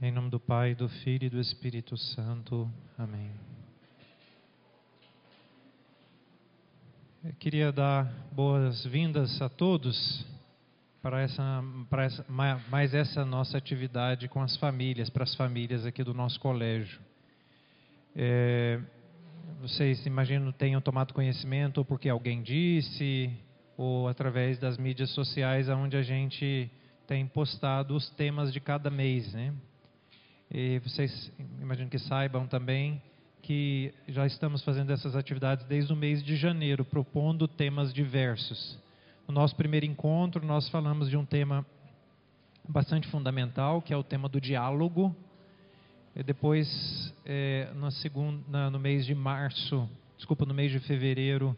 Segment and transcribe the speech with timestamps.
[0.00, 2.70] Em nome do Pai, do Filho e do Espírito Santo.
[2.96, 3.32] Amém.
[7.24, 10.24] Eu queria dar boas-vindas a todos
[11.02, 16.04] para essa, para essa, mais essa nossa atividade com as famílias, para as famílias aqui
[16.04, 17.00] do nosso colégio.
[18.14, 18.80] É,
[19.60, 23.36] vocês imagino tenham tomado conhecimento porque alguém disse,
[23.76, 26.70] ou através das mídias sociais, onde a gente
[27.04, 29.52] tem postado os temas de cada mês, né?
[30.50, 31.30] E vocês,
[31.60, 33.02] imagino que saibam também
[33.42, 38.78] que já estamos fazendo essas atividades desde o mês de janeiro, propondo temas diversos.
[39.26, 41.66] No nosso primeiro encontro, nós falamos de um tema
[42.66, 45.14] bastante fundamental, que é o tema do diálogo.
[46.16, 51.54] E depois, é, na segunda, no mês de março, desculpa, no mês de fevereiro,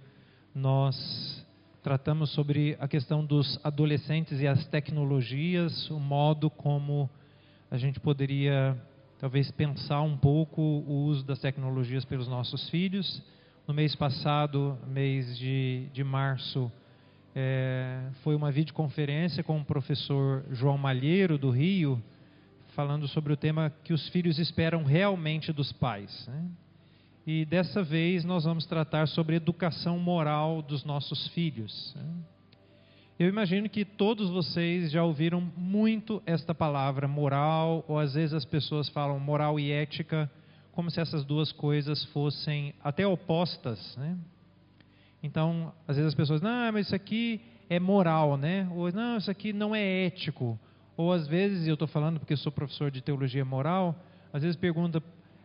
[0.53, 1.47] nós
[1.81, 7.09] tratamos sobre a questão dos adolescentes e as tecnologias, o modo como
[7.71, 8.77] a gente poderia
[9.19, 13.23] talvez pensar um pouco o uso das tecnologias pelos nossos filhos.
[13.69, 16.73] No mês passado, mês de, de março,
[17.35, 22.03] é, foi uma videoconferência com o professor João Malheiro, do Rio,
[22.75, 26.27] falando sobre o tema que os filhos esperam realmente dos pais.
[26.27, 26.45] Né?
[27.27, 31.95] E dessa vez nós vamos tratar sobre educação moral dos nossos filhos.
[31.97, 32.03] Né?
[33.21, 38.47] Eu imagino que todos vocês já ouviram muito esta palavra moral, ou às vezes as
[38.47, 40.31] pessoas falam moral e ética,
[40.73, 44.17] como se essas duas coisas fossem até opostas, né?
[45.23, 48.67] Então, às vezes as pessoas, não, mas isso aqui é moral, né?
[48.75, 50.59] Ou não, isso aqui não é ético.
[50.97, 53.95] Ou às vezes, eu estou falando porque sou professor de teologia moral,
[54.33, 55.03] às vezes pergunta,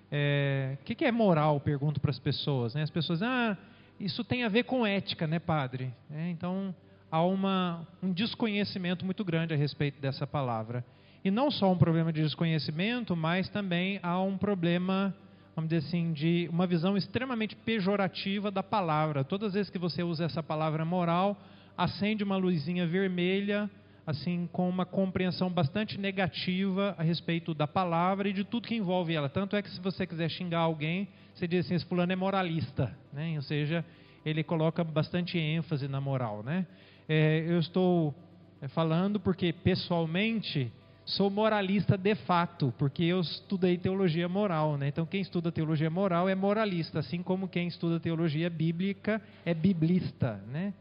[0.09, 1.59] é, o que, que é moral?
[1.59, 2.83] Pergunto para as pessoas, né?
[2.83, 3.57] As pessoas, ah,
[3.99, 5.93] isso tem a ver com ética, né, padre?
[6.09, 6.73] É, então,
[7.11, 10.83] há uma, um desconhecimento muito grande a respeito dessa palavra.
[11.23, 15.15] E não só um problema de desconhecimento, mas também há um problema,
[15.55, 19.23] vamos dizer assim, de uma visão extremamente pejorativa da palavra.
[19.23, 21.35] Todas as vezes que você usa essa palavra moral,
[21.77, 23.69] acende uma luzinha vermelha,
[24.05, 29.13] assim, com uma compreensão bastante negativa a respeito da palavra e de tudo que envolve
[29.15, 29.27] ela.
[29.27, 32.95] Tanto é que se você quiser xingar alguém, você diz assim, esse fulano é moralista,
[33.11, 33.33] né?
[33.35, 33.83] Ou seja,
[34.23, 36.65] ele coloca bastante ênfase na moral, né?
[37.07, 38.13] É, eu estou
[38.61, 40.71] é, falando porque pessoalmente
[41.05, 44.87] sou moralista de fato, porque eu estudei teologia moral, né?
[44.87, 50.43] Então quem estuda teologia moral é moralista, assim como quem estuda teologia bíblica é biblista,
[50.47, 50.73] né?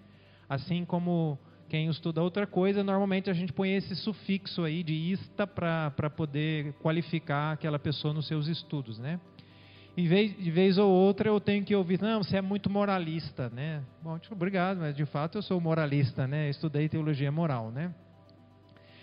[0.49, 5.47] Assim como quem estuda outra coisa, normalmente a gente põe esse sufixo aí de ista
[5.47, 9.21] para poder qualificar aquela pessoa nos seus estudos, né?
[9.97, 13.49] E vez, de vez ou outra eu tenho que ouvir, não, você é muito moralista,
[13.51, 13.81] né?
[14.03, 16.51] Bom, tipo, obrigado, mas de fato eu sou moralista, né?
[16.51, 17.95] Estudei teologia moral, né?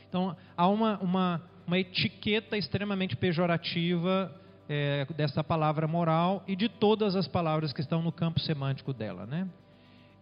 [0.10, 4.36] Então há uma, uma, uma etiqueta extremamente pejorativa
[4.68, 9.26] é, dessa palavra moral e de todas as palavras que estão no campo semântico dela,
[9.26, 9.48] né?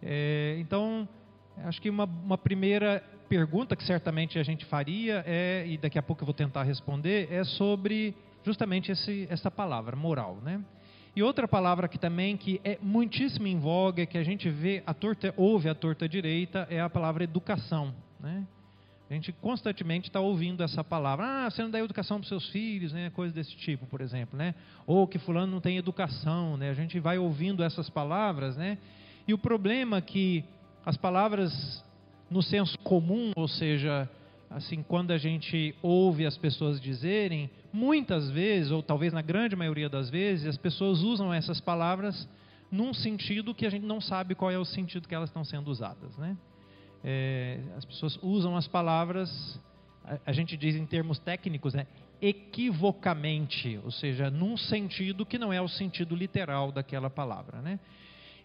[0.03, 1.09] É, então
[1.65, 6.03] acho que uma, uma primeira pergunta que certamente a gente faria é, e daqui a
[6.03, 10.63] pouco eu vou tentar responder, é sobre justamente esse, essa palavra, moral, né?
[11.15, 14.93] E outra palavra que também que é muitíssimo em voga, que a gente vê a
[14.93, 18.45] torta, ouve a torta direita, é a palavra educação, né?
[19.09, 21.25] A gente constantemente está ouvindo essa palavra.
[21.25, 23.09] Ah, você não dá educação para seus filhos, né?
[23.09, 24.53] Coisa desse tipo, por exemplo, né?
[24.85, 26.69] Ou que fulano não tem educação, né?
[26.69, 28.77] A gente vai ouvindo essas palavras, né?
[29.27, 30.45] E o problema é que
[30.85, 31.83] as palavras
[32.29, 34.07] no senso comum, ou seja,
[34.49, 39.87] assim, quando a gente ouve as pessoas dizerem, muitas vezes, ou talvez na grande maioria
[39.87, 42.27] das vezes, as pessoas usam essas palavras
[42.71, 45.69] num sentido que a gente não sabe qual é o sentido que elas estão sendo
[45.69, 46.35] usadas, né?
[47.03, 49.59] É, as pessoas usam as palavras,
[50.03, 51.87] a, a, gente diz em termos técnicos, né,
[52.21, 57.79] equivocamente, ou seja, num sentido que não é o sentido literal daquela palavra, né?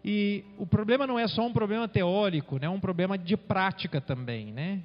[0.05, 2.67] E o problema não é só um problema teórico, né?
[2.67, 4.83] É um problema de prática também, né?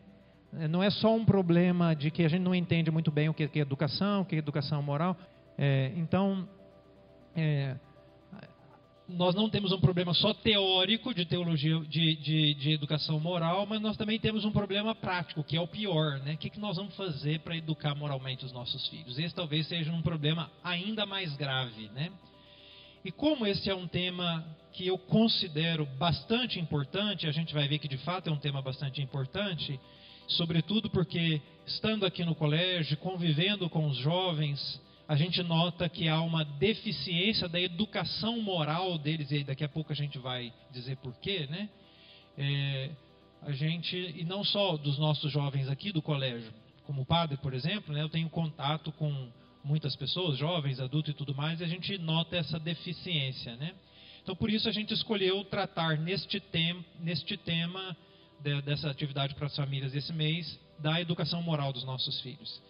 [0.58, 3.34] É, não é só um problema de que a gente não entende muito bem o
[3.34, 5.16] que é educação, o que é educação moral.
[5.58, 6.48] É, então,
[7.36, 7.76] é,
[9.10, 13.82] nós não temos um problema só teórico de teologia, de, de, de, educação moral, mas
[13.82, 16.34] nós também temos um problema prático, que é o pior, né?
[16.34, 19.18] O que, que nós vamos fazer para educar moralmente os nossos filhos?
[19.18, 22.12] Esse talvez seja um problema ainda mais grave, né?
[23.04, 27.80] E como esse é um tema que eu considero bastante importante, a gente vai ver
[27.80, 29.80] que de fato é um tema bastante importante,
[30.30, 36.22] sobretudo porque, estando aqui no colégio, convivendo com os jovens, a gente nota que há
[36.22, 41.48] uma deficiência da educação moral deles, e daqui a pouco a gente vai dizer porquê,
[41.50, 41.70] né?
[42.38, 42.90] É,
[43.42, 46.54] a gente, e não só dos nossos jovens aqui do colégio,
[46.86, 49.30] como padre, por exemplo, né, eu tenho contato com
[49.64, 53.74] muitas pessoas, jovens, adultos e tudo mais, e a gente nota essa deficiência, né?
[54.22, 57.96] Então, por isso a gente escolheu tratar neste, tem, neste tema
[58.42, 62.62] de, dessa atividade para as famílias esse mês da educação moral dos nossos filhos.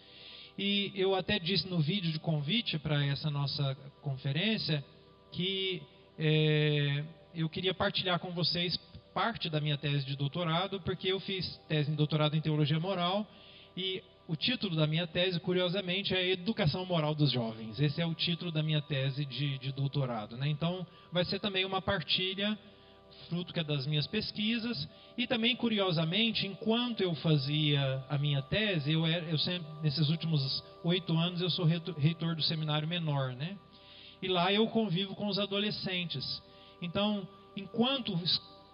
[0.58, 4.84] E eu até disse no vídeo de convite para essa nossa conferência
[5.32, 5.82] que
[6.18, 8.76] é, eu queria partilhar com vocês
[9.14, 13.26] parte da minha tese de doutorado, porque eu fiz tese de doutorado em teologia moral
[13.76, 17.80] e o título da minha tese, curiosamente, é Educação Moral dos Jovens.
[17.80, 20.36] Esse é o título da minha tese de, de doutorado.
[20.36, 20.48] Né?
[20.48, 22.56] Então, vai ser também uma partilha,
[23.28, 24.88] fruto que é das minhas pesquisas.
[25.16, 30.64] E também, curiosamente, enquanto eu fazia a minha tese, eu, era, eu sempre, nesses últimos
[30.84, 33.32] oito anos, eu sou reitor do seminário menor.
[33.32, 33.56] Né?
[34.22, 36.42] E lá eu convivo com os adolescentes.
[36.82, 37.26] Então,
[37.56, 38.18] enquanto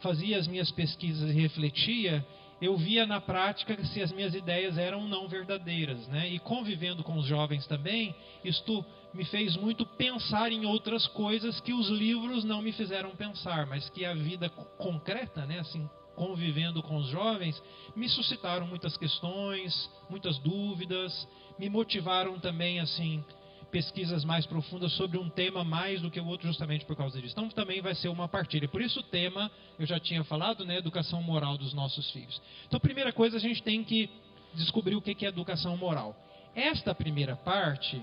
[0.01, 2.25] fazia as minhas pesquisas e refletia,
[2.61, 6.29] eu via na prática se as minhas ideias eram não verdadeiras, né?
[6.29, 8.85] E convivendo com os jovens também, isto
[9.17, 13.89] me fez muito pensar em outras coisas que os livros não me fizeram pensar, mas
[13.89, 17.61] que a vida concreta, né, assim, convivendo com os jovens,
[17.97, 21.27] me suscitaram muitas questões, muitas dúvidas,
[21.59, 23.25] me motivaram também assim
[23.71, 27.35] pesquisas mais profundas sobre um tema mais do que o outro, justamente por causa disso.
[27.37, 28.69] Então também vai ser uma partilha.
[28.69, 32.41] Por isso o tema, eu já tinha falado, né, educação moral dos nossos filhos.
[32.67, 34.09] Então, primeira coisa, a gente tem que
[34.55, 36.15] descobrir o que é educação moral.
[36.55, 38.01] Esta primeira parte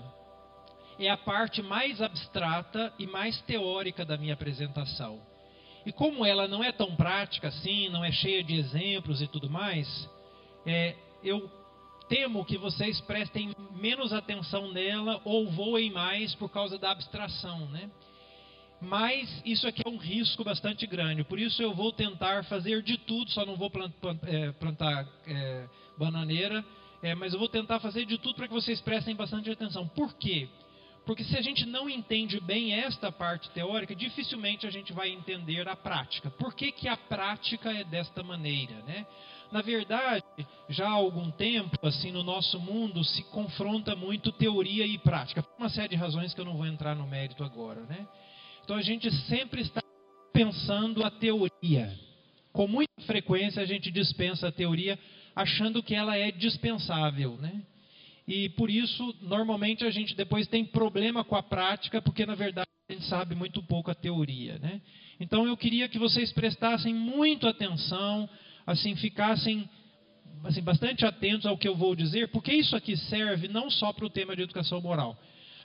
[0.99, 5.21] é a parte mais abstrata e mais teórica da minha apresentação.
[5.85, 9.49] E como ela não é tão prática assim, não é cheia de exemplos e tudo
[9.49, 10.09] mais,
[10.65, 11.51] é, eu
[12.07, 17.89] temo que vocês prestem menos atenção nela ou voem mais por causa da abstração, né?
[18.79, 22.97] Mas isso aqui é um risco bastante grande, por isso eu vou tentar fazer de
[22.97, 23.71] tudo, só não vou
[24.27, 25.65] é, plantar é,
[25.97, 26.63] bananeira,
[27.01, 29.87] é, mas eu vou tentar fazer de tudo para que vocês prestem bastante atenção.
[29.87, 30.49] Por quê?
[31.05, 35.67] Porque se a gente não entende bem esta parte teórica, dificilmente a gente vai entender
[35.67, 36.29] a prática.
[36.29, 38.75] Por que, que a prática é desta maneira?
[38.83, 39.05] Né?
[39.51, 40.23] Na verdade,
[40.69, 45.43] já há algum tempo, assim, no nosso mundo se confronta muito teoria e prática.
[45.43, 48.07] Por uma série de razões que eu não vou entrar no mérito agora, né?
[48.63, 49.83] Então a gente sempre está
[50.31, 51.93] pensando a teoria.
[52.53, 54.97] Com muita frequência a gente dispensa a teoria
[55.35, 57.61] achando que ela é dispensável, né?
[58.27, 62.67] E por isso, normalmente a gente depois tem problema com a prática, porque na verdade
[62.89, 64.81] a gente sabe muito pouco a teoria, né?
[65.19, 68.29] Então eu queria que vocês prestassem muito atenção
[68.65, 69.69] assim ficassem
[70.43, 74.05] assim, bastante atentos ao que eu vou dizer, porque isso aqui serve não só para
[74.05, 75.17] o tema de educação moral,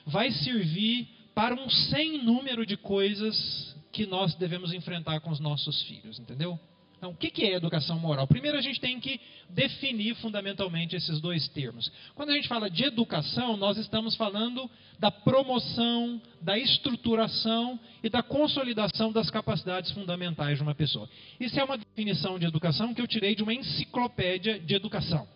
[0.06, 5.82] vai servir para um sem número de coisas que nós devemos enfrentar com os nossos
[5.82, 6.58] filhos, entendeu?
[6.98, 8.26] Então, o que é educação moral?
[8.26, 11.90] Primeiro, a gente tem que definir fundamentalmente esses dois termos.
[12.16, 14.68] Quando a gente fala de educação, nós estamos falando
[14.98, 21.08] da promoção, da estruturação e da consolidação das capacidades fundamentais de uma pessoa.
[21.38, 25.26] Isso é uma definição de educação que eu tirei de uma enciclopédia de educação.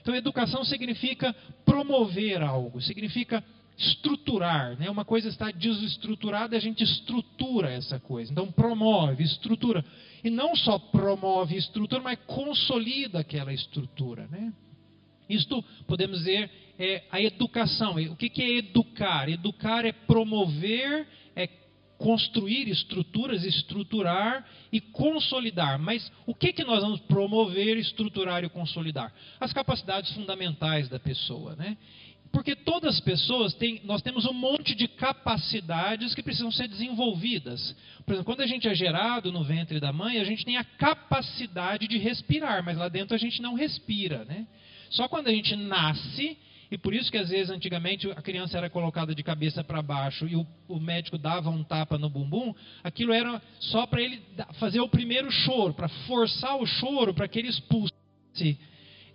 [0.00, 3.42] Então, educação significa promover algo, significa
[3.78, 4.90] estruturar, né?
[4.90, 8.32] Uma coisa está desestruturada, a gente estrutura essa coisa.
[8.32, 9.84] Então promove, estrutura
[10.24, 14.52] e não só promove estrutura, mas consolida aquela estrutura, né?
[15.28, 17.96] Isto podemos dizer é a educação.
[18.10, 19.28] O que é educar?
[19.28, 21.48] Educar é promover, é
[21.98, 25.78] construir estruturas, estruturar e consolidar.
[25.78, 29.12] Mas o que, que nós vamos promover, estruturar e consolidar?
[29.38, 31.54] As capacidades fundamentais da pessoa.
[31.56, 31.76] Né?
[32.32, 37.74] Porque todas as pessoas têm, nós temos um monte de capacidades que precisam ser desenvolvidas.
[38.04, 40.64] Por exemplo, quando a gente é gerado no ventre da mãe, a gente tem a
[40.64, 44.46] capacidade de respirar, mas lá dentro a gente não respira, né?
[44.90, 46.36] Só quando a gente nasce,
[46.70, 50.26] e por isso que às vezes antigamente a criança era colocada de cabeça para baixo
[50.26, 52.54] e o, o, médico dava um tapa no bumbum,
[52.84, 54.20] aquilo era só para ele
[54.58, 57.92] fazer o primeiro choro, para forçar o choro para que ele expulse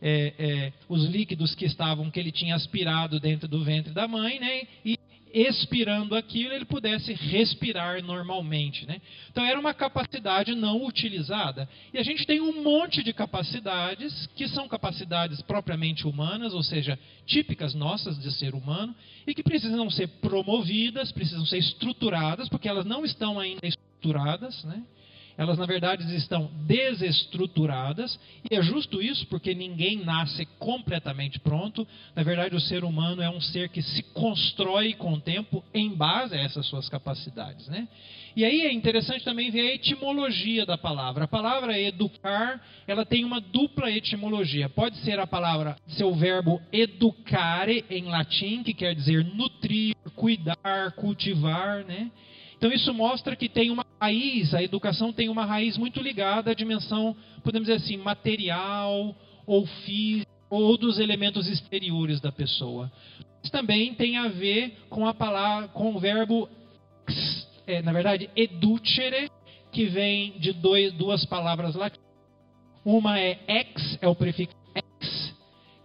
[0.05, 4.37] é, é, os líquidos que estavam, que ele tinha aspirado dentro do ventre da mãe,
[4.37, 4.63] né?
[4.83, 4.99] E
[5.33, 8.85] expirando aquilo, ele pudesse respirar normalmente.
[8.85, 9.01] Né?
[9.31, 11.67] Então era uma capacidade não utilizada.
[11.91, 16.99] E a gente tem um monte de capacidades que são capacidades propriamente humanas, ou seja,
[17.25, 18.93] típicas nossas de ser humano,
[19.25, 24.63] e que precisam ser promovidas, precisam ser estruturadas, porque elas não estão ainda estruturadas.
[24.65, 24.83] Né?
[25.37, 31.87] Elas, na verdade, estão desestruturadas, e é justo isso, porque ninguém nasce completamente pronto.
[32.15, 35.89] Na verdade, o ser humano é um ser que se constrói com o tempo em
[35.89, 37.67] base a essas suas capacidades.
[37.67, 37.87] Né?
[38.35, 41.25] E aí é interessante também ver a etimologia da palavra.
[41.25, 44.69] A palavra educar, ela tem uma dupla etimologia.
[44.69, 51.83] Pode ser a palavra, seu verbo educare em latim, que quer dizer nutrir, cuidar, cultivar,
[51.85, 52.11] né?
[52.63, 56.53] Então isso mostra que tem uma raiz, a educação tem uma raiz muito ligada à
[56.53, 59.13] dimensão, podemos dizer assim, material
[59.45, 62.89] ou física ou dos elementos exteriores da pessoa.
[63.41, 66.47] Mas também tem a ver com a palavra, com o verbo,
[67.67, 69.29] é, na verdade, educere,
[69.69, 72.07] que vem de dois, duas palavras latinas.
[72.85, 75.35] Uma é ex, é o prefixo ex,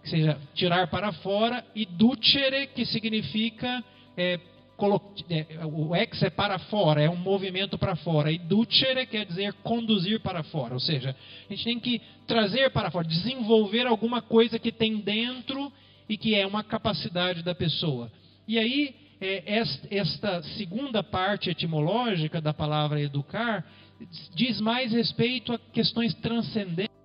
[0.01, 3.83] que seja tirar para fora, e ducere, que significa
[4.15, 4.39] é,
[4.87, 8.31] o ex é para fora, é um movimento para fora.
[8.31, 10.73] E ducere quer dizer conduzir para fora.
[10.73, 11.15] Ou seja,
[11.49, 15.71] a gente tem que trazer para fora, desenvolver alguma coisa que tem dentro
[16.07, 18.11] e que é uma capacidade da pessoa.
[18.47, 23.65] E aí, é, esta segunda parte etimológica da palavra educar
[24.33, 26.95] diz mais respeito a questões transcendentes,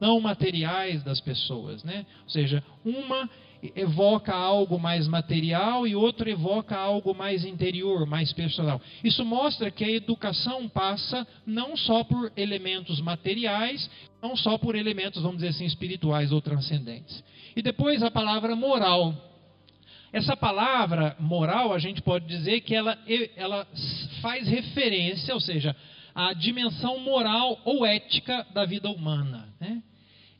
[0.00, 1.82] não materiais das pessoas.
[1.82, 2.04] Né?
[2.24, 3.28] Ou seja, uma
[3.74, 8.80] evoca algo mais material e outro evoca algo mais interior, mais personal.
[9.02, 13.88] Isso mostra que a educação passa não só por elementos materiais,
[14.22, 17.22] não só por elementos, vamos dizer assim, espirituais ou transcendentes.
[17.54, 19.14] E depois a palavra moral.
[20.12, 22.96] Essa palavra moral, a gente pode dizer que ela,
[23.36, 23.66] ela
[24.20, 25.74] faz referência, ou seja,
[26.14, 29.48] à dimensão moral ou ética da vida humana.
[29.60, 29.82] Né?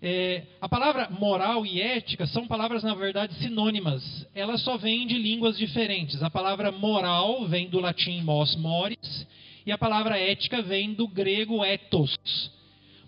[0.06, 4.28] É, a palavra moral e ética são palavras, na verdade, sinônimas.
[4.34, 6.22] Elas só vêm de línguas diferentes.
[6.22, 9.26] A palavra moral vem do latim mos moris
[9.64, 12.14] e a palavra ética vem do grego ethos.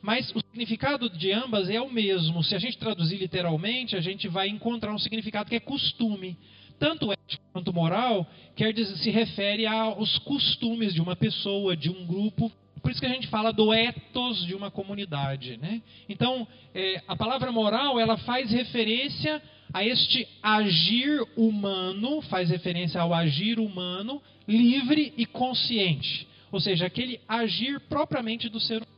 [0.00, 2.42] Mas o significado de ambas é o mesmo.
[2.42, 6.34] Se a gente traduzir literalmente, a gente vai encontrar um significado que é costume.
[6.78, 12.06] Tanto ética quanto moral quer dizer, se refere aos costumes de uma pessoa, de um
[12.06, 12.50] grupo
[12.86, 15.56] por isso que a gente fala do ethos de uma comunidade.
[15.56, 15.82] Né?
[16.08, 19.42] Então, é, a palavra moral ela faz referência
[19.74, 26.28] a este agir humano, faz referência ao agir humano livre e consciente.
[26.52, 28.95] Ou seja, aquele agir propriamente do ser humano.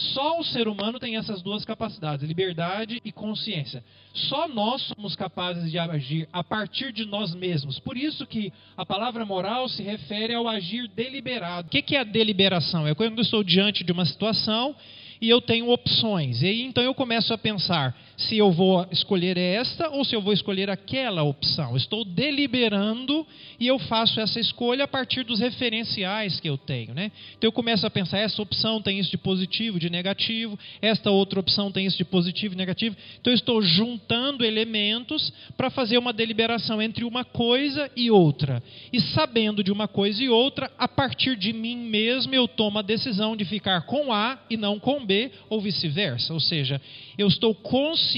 [0.00, 3.84] Só o ser humano tem essas duas capacidades, liberdade e consciência.
[4.14, 7.78] Só nós somos capazes de agir a partir de nós mesmos.
[7.78, 11.68] Por isso que a palavra moral se refere ao agir deliberado.
[11.68, 12.86] O que é a deliberação?
[12.86, 14.74] É quando eu estou diante de uma situação
[15.20, 16.40] e eu tenho opções.
[16.40, 20.20] E aí então eu começo a pensar se eu vou escolher esta ou se eu
[20.20, 21.76] vou escolher aquela opção.
[21.76, 23.26] Estou deliberando
[23.58, 26.92] e eu faço essa escolha a partir dos referenciais que eu tenho.
[26.92, 27.10] Né?
[27.38, 31.40] Então eu começo a pensar: essa opção tem isso de positivo, de negativo, esta outra
[31.40, 32.94] opção tem isso de positivo e negativo.
[33.20, 38.62] Então eu estou juntando elementos para fazer uma deliberação entre uma coisa e outra.
[38.92, 42.82] E sabendo de uma coisa e outra, a partir de mim mesmo eu tomo a
[42.82, 46.34] decisão de ficar com A e não com B, ou vice-versa.
[46.34, 46.80] Ou seja,
[47.16, 48.09] eu estou consciente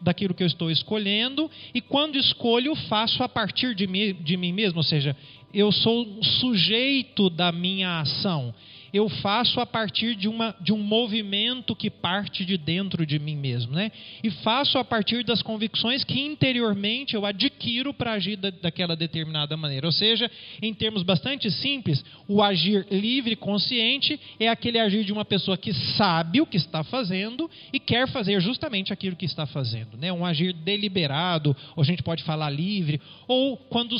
[0.00, 4.52] daquilo que eu estou escolhendo e quando escolho, faço a partir de mim, de mim
[4.52, 5.16] mesmo, ou seja,
[5.52, 8.54] eu sou sujeito da minha ação
[8.92, 13.36] eu faço a partir de, uma, de um movimento que parte de dentro de mim
[13.36, 13.72] mesmo.
[13.72, 13.90] Né?
[14.22, 19.56] E faço a partir das convicções que interiormente eu adquiro para agir da, daquela determinada
[19.56, 19.86] maneira.
[19.86, 20.30] Ou seja,
[20.60, 25.72] em termos bastante simples, o agir livre consciente é aquele agir de uma pessoa que
[25.96, 29.96] sabe o que está fazendo e quer fazer justamente aquilo que está fazendo.
[29.96, 30.12] Né?
[30.12, 33.96] Um agir deliberado, ou a gente pode falar livre, ou quando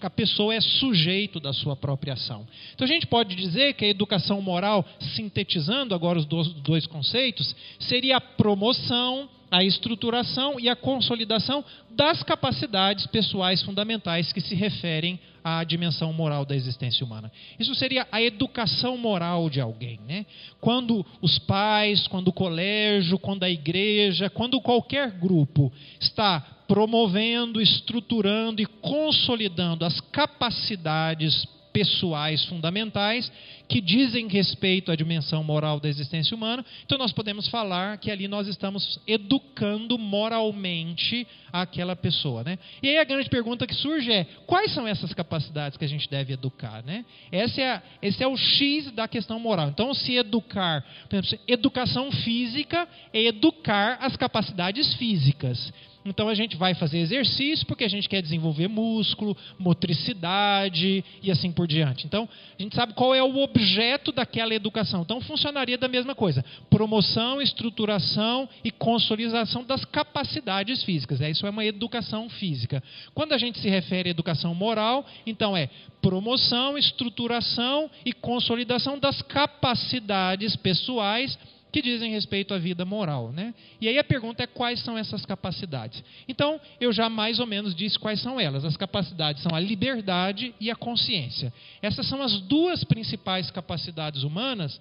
[0.00, 2.46] a pessoa é sujeito da sua própria ação.
[2.74, 7.54] Então a gente pode dizer que a educação educação moral, sintetizando agora os dois conceitos,
[7.80, 15.18] seria a promoção, a estruturação e a consolidação das capacidades pessoais fundamentais que se referem
[15.42, 17.32] à dimensão moral da existência humana.
[17.58, 19.98] Isso seria a educação moral de alguém.
[20.06, 20.26] Né?
[20.60, 28.60] Quando os pais, quando o colégio, quando a igreja, quando qualquer grupo está promovendo, estruturando
[28.60, 33.30] e consolidando as capacidades pessoais fundamentais
[33.68, 36.66] que dizem respeito à dimensão moral da existência humana.
[36.84, 42.58] Então nós podemos falar que ali nós estamos educando moralmente aquela pessoa, né?
[42.82, 46.10] E aí a grande pergunta que surge é: quais são essas capacidades que a gente
[46.10, 47.04] deve educar, né?
[47.30, 49.68] Esse é, esse é o X da questão moral.
[49.68, 55.72] Então, se educar, por exemplo, educação física é educar as capacidades físicas.
[56.08, 61.52] Então a gente vai fazer exercício porque a gente quer desenvolver músculo, motricidade e assim
[61.52, 62.06] por diante.
[62.06, 65.02] Então a gente sabe qual é o objeto daquela educação.
[65.02, 71.20] Então funcionaria da mesma coisa: promoção, estruturação e consolidação das capacidades físicas.
[71.20, 72.82] É, isso é uma educação física.
[73.14, 75.68] Quando a gente se refere à educação moral, então é
[76.00, 81.38] promoção, estruturação e consolidação das capacidades pessoais
[81.72, 83.32] que dizem respeito à vida moral.
[83.32, 83.54] Né?
[83.80, 86.02] E aí a pergunta é quais são essas capacidades.
[86.28, 88.64] Então, eu já mais ou menos disse quais são elas.
[88.64, 91.52] As capacidades são a liberdade e a consciência.
[91.82, 94.80] Essas são as duas principais capacidades humanas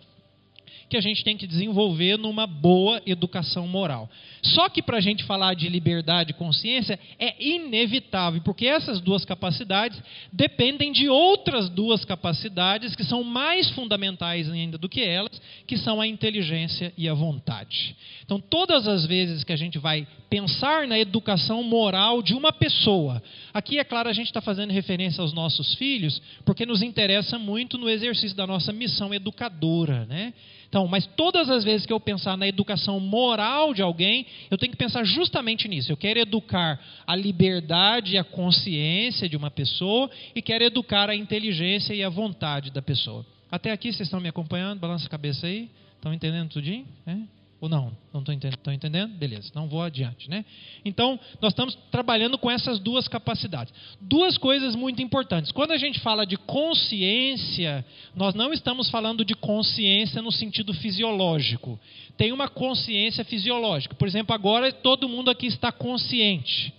[0.89, 4.09] que a gente tem que desenvolver numa boa educação moral.
[4.41, 9.25] Só que para a gente falar de liberdade e consciência é inevitável, porque essas duas
[9.25, 15.77] capacidades dependem de outras duas capacidades que são mais fundamentais ainda do que elas, que
[15.77, 17.95] são a inteligência e a vontade.
[18.24, 23.21] Então, todas as vezes que a gente vai pensar na educação moral de uma pessoa,
[23.53, 27.77] aqui é claro a gente está fazendo referência aos nossos filhos, porque nos interessa muito
[27.77, 30.33] no exercício da nossa missão educadora, né?
[30.69, 34.71] Então, mas todas as vezes que eu pensar na educação moral de alguém, eu tenho
[34.71, 35.91] que pensar justamente nisso.
[35.91, 41.15] Eu quero educar a liberdade e a consciência de uma pessoa e quero educar a
[41.15, 43.25] inteligência e a vontade da pessoa.
[43.50, 44.79] Até aqui vocês estão me acompanhando?
[44.79, 45.69] Balança a cabeça aí.
[45.95, 46.86] Estão entendendo tudinho?
[47.05, 47.37] É?
[47.60, 47.92] Ou não?
[48.14, 48.58] Não estão entendendo?
[48.58, 49.14] Estão entendendo?
[49.16, 50.30] Beleza, não vou adiante.
[50.30, 50.46] Né?
[50.86, 53.74] Então, nós estamos trabalhando com essas duas capacidades.
[54.00, 55.52] Duas coisas muito importantes.
[55.52, 57.84] Quando a gente fala de consciência,
[58.16, 61.80] nós não estamos falando de consciência no sentido fisiológico.
[62.16, 63.96] Tem uma consciência fisiológica.
[63.96, 66.74] Por exemplo, agora todo mundo aqui está consciente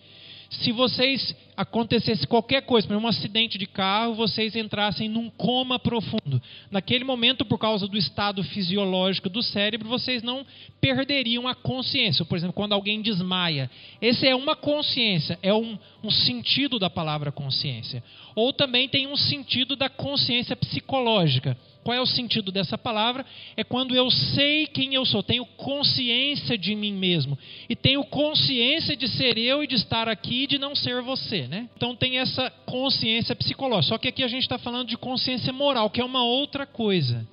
[0.51, 6.41] se vocês acontecesse qualquer coisa, um acidente de carro, vocês entrassem num coma profundo.
[6.71, 10.47] Naquele momento, por causa do estado fisiológico do cérebro, vocês não
[10.81, 12.25] perderiam a consciência.
[12.25, 13.69] Por exemplo, quando alguém desmaia.
[14.01, 18.05] Essa é uma consciência, é um, um sentido da palavra consciência.
[18.37, 21.57] Ou também tem um sentido da consciência psicológica.
[21.89, 23.25] Qual é o sentido dessa palavra?
[23.57, 27.39] É quando eu sei quem eu sou, tenho consciência de mim mesmo.
[27.67, 31.48] E tenho consciência de ser eu e de estar aqui e de não ser você.
[31.49, 31.69] Né?
[31.77, 33.95] Então tem essa consciência psicológica.
[33.95, 37.27] Só que aqui a gente está falando de consciência moral, que é uma outra coisa.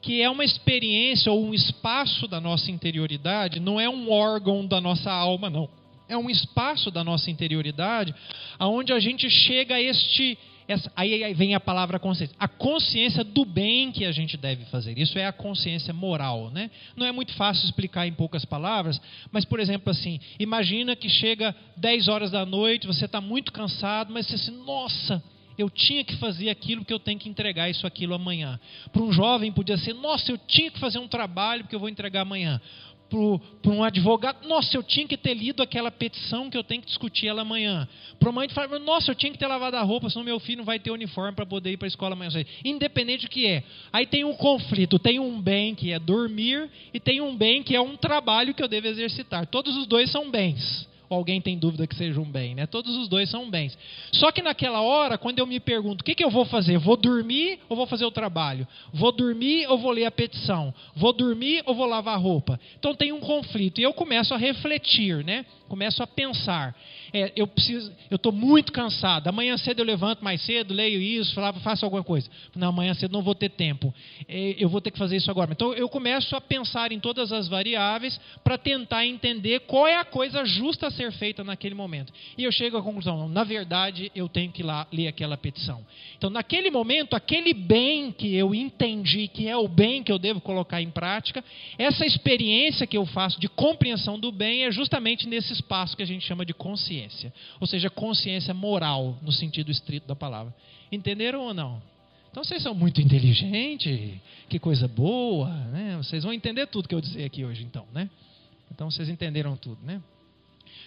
[0.00, 4.80] Que é uma experiência ou um espaço da nossa interioridade, não é um órgão da
[4.80, 5.68] nossa alma, não.
[6.08, 8.12] É um espaço da nossa interioridade
[8.58, 10.36] aonde a gente chega a este
[10.68, 12.34] essa, aí, aí vem a palavra consciência.
[12.38, 14.98] A consciência do bem que a gente deve fazer.
[14.98, 16.50] Isso é a consciência moral.
[16.50, 16.70] Né?
[16.96, 21.54] Não é muito fácil explicar em poucas palavras, mas, por exemplo, assim, imagina que chega
[21.76, 25.22] 10 horas da noite, você está muito cansado, mas você assim, nossa,
[25.58, 28.58] eu tinha que fazer aquilo porque eu tenho que entregar isso aquilo amanhã.
[28.92, 31.88] Para um jovem podia ser, nossa, eu tinha que fazer um trabalho porque eu vou
[31.88, 32.60] entregar amanhã
[33.60, 36.88] para um advogado, nossa, eu tinha que ter lido aquela petição que eu tenho que
[36.88, 37.86] discutir ela amanhã.
[38.18, 40.58] Para uma mãe fala, nossa, eu tinha que ter lavado a roupa, senão meu filho
[40.58, 42.30] não vai ter uniforme para poder ir para a escola amanhã.
[42.64, 43.62] Independente do que é.
[43.92, 47.76] Aí tem um conflito, tem um bem que é dormir e tem um bem que
[47.76, 49.46] é um trabalho que eu devo exercitar.
[49.46, 52.66] Todos os dois são bens alguém tem dúvida que seja um bem, né?
[52.66, 53.76] Todos os dois são bens.
[54.12, 56.78] Só que naquela hora, quando eu me pergunto, o que, que eu vou fazer?
[56.78, 58.66] Vou dormir ou vou fazer o trabalho?
[58.92, 60.72] Vou dormir ou vou ler a petição?
[60.94, 62.58] Vou dormir ou vou lavar a roupa?
[62.78, 65.44] Então tem um conflito e eu começo a refletir, né?
[65.68, 66.74] Começo a pensar
[67.12, 69.28] é, eu preciso, eu estou muito cansado.
[69.28, 72.28] Amanhã cedo eu levanto mais cedo, leio isso, faço alguma coisa.
[72.56, 73.92] Não, amanhã cedo não vou ter tempo.
[74.26, 75.52] É, eu vou ter que fazer isso agora.
[75.52, 80.04] Então eu começo a pensar em todas as variáveis para tentar entender qual é a
[80.04, 82.12] coisa justa a ser feita naquele momento.
[82.36, 85.84] E eu chego à conclusão: na verdade, eu tenho que ir lá ler aquela petição.
[86.16, 90.40] Então, naquele momento, aquele bem que eu entendi que é o bem que eu devo
[90.40, 91.42] colocar em prática,
[91.78, 96.06] essa experiência que eu faço de compreensão do bem é justamente nesse espaço que a
[96.06, 97.32] gente chama de consciência consciência.
[97.60, 100.54] Ou seja, consciência moral, no sentido estrito da palavra.
[100.90, 101.82] Entenderam ou não?
[102.30, 105.96] Então vocês são muito inteligentes, que coisa boa, né?
[105.98, 108.08] Vocês vão entender tudo que eu dizer aqui hoje, então, né?
[108.70, 110.00] Então vocês entenderam tudo, né?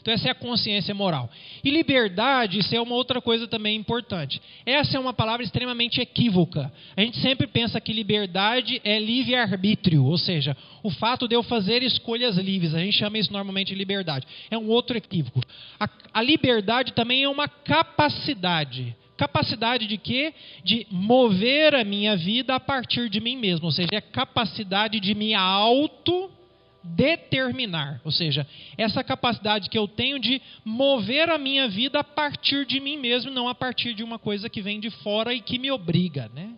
[0.01, 1.29] Então, essa é a consciência moral.
[1.63, 4.41] E liberdade, isso é uma outra coisa também importante.
[4.65, 6.71] Essa é uma palavra extremamente equívoca.
[6.95, 11.81] A gente sempre pensa que liberdade é livre-arbítrio, ou seja, o fato de eu fazer
[11.81, 12.75] escolhas livres.
[12.75, 14.27] A gente chama isso normalmente de liberdade.
[14.51, 15.41] É um outro equívoco.
[15.79, 18.95] A, a liberdade também é uma capacidade.
[19.17, 20.34] Capacidade de quê?
[20.63, 23.65] De mover a minha vida a partir de mim mesmo.
[23.65, 26.29] Ou seja, é capacidade de me auto
[26.86, 28.45] determinar, ou seja,
[28.78, 33.32] essa capacidade que eu tenho de mover a minha vida a partir de mim mesmo,
[33.32, 36.52] não a partir de uma coisa que vem de fora e que me obriga, né?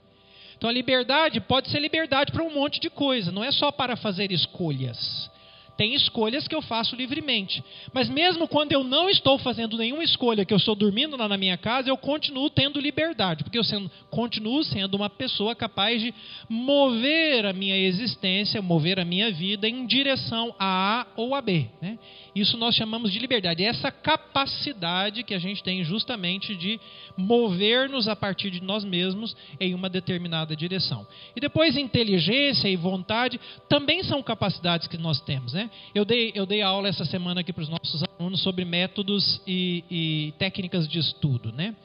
[0.57, 3.95] Então a liberdade pode ser liberdade para um monte de coisa, não é só para
[3.95, 5.29] fazer escolhas.
[5.77, 7.63] Tem escolhas que eu faço livremente.
[7.93, 11.37] Mas mesmo quando eu não estou fazendo nenhuma escolha, que eu estou dormindo lá na
[11.37, 16.13] minha casa, eu continuo tendo liberdade, porque eu sendo, continuo sendo uma pessoa capaz de
[16.49, 21.67] mover a minha existência, mover a minha vida em direção a A ou a B.
[21.81, 21.99] Né?
[22.35, 23.63] Isso nós chamamos de liberdade.
[23.63, 26.79] É essa capacidade que a gente tem justamente de
[27.15, 31.05] mover-nos a partir de nós mesmos em uma determinada direção.
[31.35, 35.53] E depois, inteligência e vontade também são capacidades que nós temos.
[35.53, 35.66] Né?
[35.93, 39.83] Eu, dei, eu dei aula essa semana aqui para os nossos alunos sobre métodos e,
[39.89, 41.51] e técnicas de estudo.
[41.51, 41.75] Né?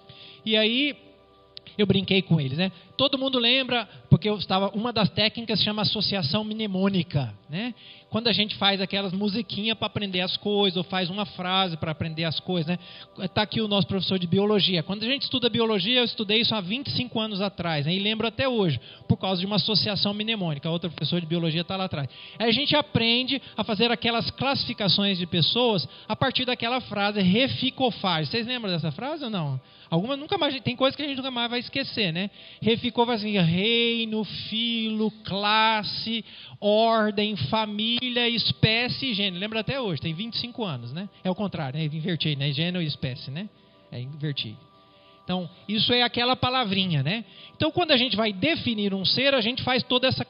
[0.45, 0.97] E aí,
[1.77, 2.71] eu brinquei com eles, né?
[3.02, 7.74] Todo mundo lembra, porque eu estava, uma das técnicas chama associação mnemônica, né?
[8.08, 11.90] Quando a gente faz aquelas musiquinhas para aprender as coisas, ou faz uma frase para
[11.90, 12.78] aprender as coisas, né?
[13.18, 14.84] Está aqui o nosso professor de biologia.
[14.84, 17.92] Quando a gente estuda biologia, eu estudei isso há 25 anos atrás, né?
[17.92, 20.70] e lembro até hoje, por causa de uma associação mnemônica.
[20.70, 22.08] Outro professor de biologia está lá atrás.
[22.38, 28.30] Aí a gente aprende a fazer aquelas classificações de pessoas a partir daquela frase reficofage.
[28.30, 29.60] Vocês lembram dessa frase ou não?
[29.92, 32.30] Alguma nunca mais, tem coisas que a gente nunca mais vai esquecer, né?
[32.92, 36.22] Reficou assim, reino, filo, classe,
[36.61, 39.40] ordem, família, espécie e gênero.
[39.40, 41.09] Lembra até hoje, tem 25 anos, né?
[41.24, 41.87] É o contrário, né?
[41.87, 42.52] Inverti, né?
[42.52, 43.48] Gênero e espécie, né?
[43.90, 44.55] É inverti.
[45.24, 47.24] Então, isso é aquela palavrinha, né?
[47.57, 50.26] Então, quando a gente vai definir um ser, a gente faz toda essa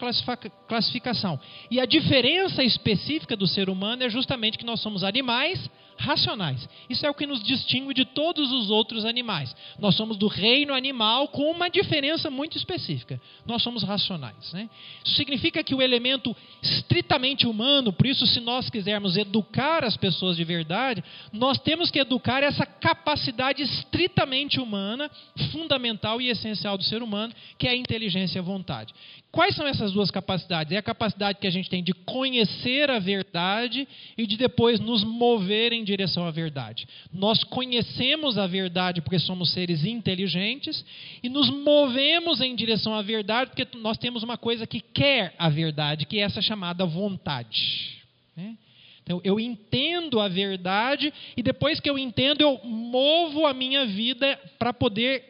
[0.69, 1.41] classificação.
[1.69, 6.69] E a diferença específica do ser humano é justamente que nós somos animais racionais.
[6.89, 9.55] Isso é o que nos distingue de todos os outros animais.
[9.79, 13.21] Nós somos do reino animal com uma diferença muito específica.
[13.47, 14.53] Nós somos racionais.
[14.53, 14.69] Né?
[15.05, 20.37] Isso significa que o elemento estritamente humano, por isso, se nós quisermos educar as pessoas
[20.37, 21.03] de verdade,
[21.33, 25.11] nós temos que educar essa capacidade estritamente humana,
[25.51, 28.93] fundamental e essencial do ser humano, que é a inteligência e a vontade.
[29.33, 30.75] Quais são essas duas capacidades?
[30.75, 35.03] É a capacidade que a gente tem de conhecer a verdade e de depois nos
[35.03, 36.87] mover em direção à verdade.
[37.13, 40.85] Nós conhecemos a verdade porque somos seres inteligentes
[41.23, 45.49] e nos movemos em direção à verdade porque nós temos uma coisa que quer a
[45.49, 48.03] verdade, que é essa chamada vontade.
[48.37, 48.57] Né?
[49.03, 54.39] Então, eu entendo a verdade e depois que eu entendo, eu movo a minha vida
[54.59, 55.25] para poder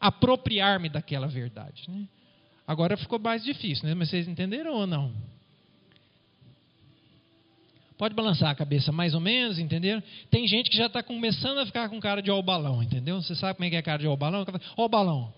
[0.00, 1.84] apropriar-me daquela verdade.
[1.88, 2.04] Né?
[2.66, 3.94] Agora ficou mais difícil, né?
[3.94, 5.12] Mas vocês entenderam ou não?
[7.98, 10.00] Pode balançar a cabeça mais ou menos, entenderam?
[10.30, 13.20] Tem gente que já está começando a ficar com cara de ó balão, entendeu?
[13.20, 14.46] Você sabe como é que é cara de ó balão?
[14.76, 15.37] Ó balão.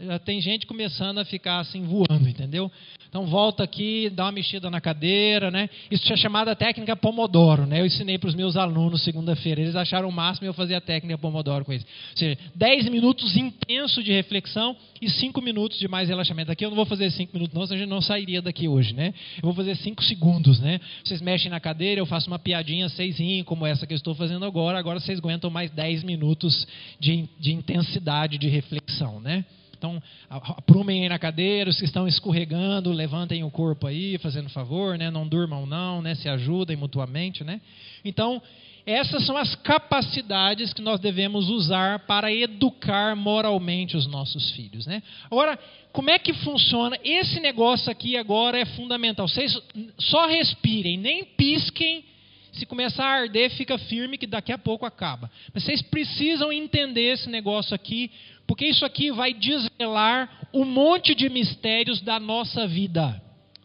[0.00, 2.70] Já tem gente começando a ficar assim voando, entendeu?
[3.08, 5.70] Então volta aqui, dá uma mexida na cadeira, né?
[5.88, 7.80] Isso é chamada técnica Pomodoro, né?
[7.80, 9.60] Eu ensinei para os meus alunos segunda-feira.
[9.60, 11.86] Eles acharam o máximo eu fazer a técnica Pomodoro com eles.
[12.10, 16.50] Ou seja, 10 minutos intenso de reflexão e 5 minutos de mais relaxamento.
[16.50, 18.92] Aqui eu não vou fazer 5 minutos, não, senão a gente não sairia daqui hoje,
[18.92, 19.14] né?
[19.36, 20.80] Eu vou fazer 5 segundos, né?
[21.04, 24.44] Vocês mexem na cadeira, eu faço uma piadinha seisinho, como essa que eu estou fazendo
[24.44, 24.76] agora.
[24.76, 26.66] Agora vocês aguentam mais 10 minutos
[26.98, 29.44] de, de intensidade de reflexão, né?
[29.84, 34.96] Então, aprumem aí na cadeira, os que estão escorregando, levantem o corpo aí, fazendo favor,
[34.96, 35.10] né?
[35.10, 36.14] Não durmam não, né?
[36.14, 37.60] Se ajudem mutuamente, né?
[38.02, 38.40] Então,
[38.86, 45.02] essas são as capacidades que nós devemos usar para educar moralmente os nossos filhos, né?
[45.26, 45.58] Agora,
[45.92, 46.98] como é que funciona?
[47.04, 49.28] Esse negócio aqui agora é fundamental.
[49.28, 49.54] Vocês
[49.98, 52.06] só respirem, nem pisquem.
[52.54, 55.30] Se começar a arder, fica firme que daqui a pouco acaba.
[55.52, 58.10] Mas vocês precisam entender esse negócio aqui,
[58.46, 63.20] porque isso aqui vai desvelar um monte de mistérios da nossa vida,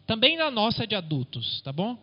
[0.06, 1.96] também da nossa de adultos, tá bom?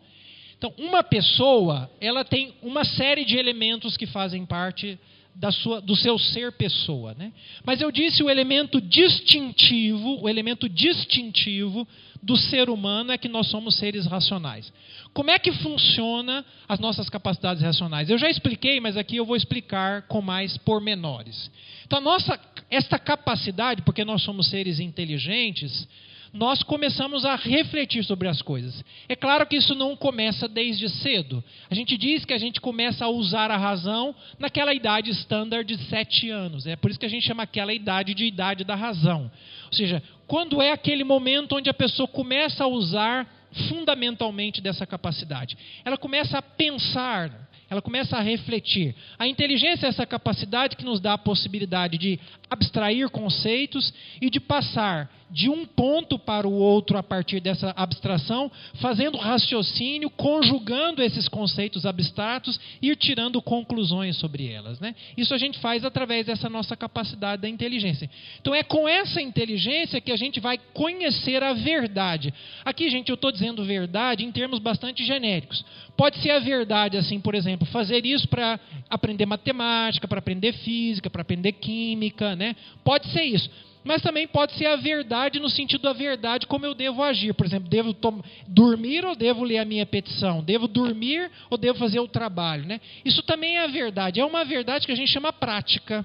[0.56, 4.98] Então, uma pessoa, ela tem uma série de elementos que fazem parte
[5.38, 7.32] da sua, do seu ser pessoa, né?
[7.64, 11.86] Mas eu disse o elemento distintivo, o elemento distintivo
[12.20, 14.72] do ser humano é que nós somos seres racionais.
[15.14, 18.10] Como é que funciona as nossas capacidades racionais?
[18.10, 21.50] Eu já expliquei, mas aqui eu vou explicar com mais pormenores.
[21.86, 25.86] Então, nossa, esta capacidade, porque nós somos seres inteligentes,
[26.32, 28.84] nós começamos a refletir sobre as coisas.
[29.08, 31.42] É claro que isso não começa desde cedo.
[31.70, 35.82] A gente diz que a gente começa a usar a razão naquela idade standard de
[35.84, 36.66] sete anos.
[36.66, 39.30] É por isso que a gente chama aquela idade de idade da razão.
[39.66, 43.26] Ou seja, quando é aquele momento onde a pessoa começa a usar
[43.68, 45.56] fundamentalmente dessa capacidade.
[45.84, 48.94] Ela começa a pensar ela começa a refletir.
[49.18, 54.40] A inteligência é essa capacidade que nos dá a possibilidade de abstrair conceitos e de
[54.40, 61.28] passar de um ponto para o outro a partir dessa abstração, fazendo raciocínio, conjugando esses
[61.28, 64.80] conceitos abstratos e ir tirando conclusões sobre elas.
[64.80, 64.94] Né?
[65.16, 68.08] Isso a gente faz através dessa nossa capacidade da inteligência.
[68.40, 72.32] Então é com essa inteligência que a gente vai conhecer a verdade.
[72.64, 75.64] Aqui, gente, eu estou dizendo verdade em termos bastante genéricos.
[75.96, 81.10] Pode ser a verdade, assim, por exemplo, fazer isso para aprender matemática, para aprender física,
[81.10, 82.54] para aprender química, né?
[82.84, 83.50] Pode ser isso.
[83.84, 87.32] Mas também pode ser a verdade no sentido da verdade como eu devo agir.
[87.34, 87.96] Por exemplo, devo
[88.46, 90.42] dormir ou devo ler a minha petição?
[90.42, 92.66] Devo dormir ou devo fazer o trabalho?
[92.66, 92.80] Né?
[93.04, 94.20] Isso também é a verdade.
[94.20, 96.04] É uma verdade que a gente chama prática.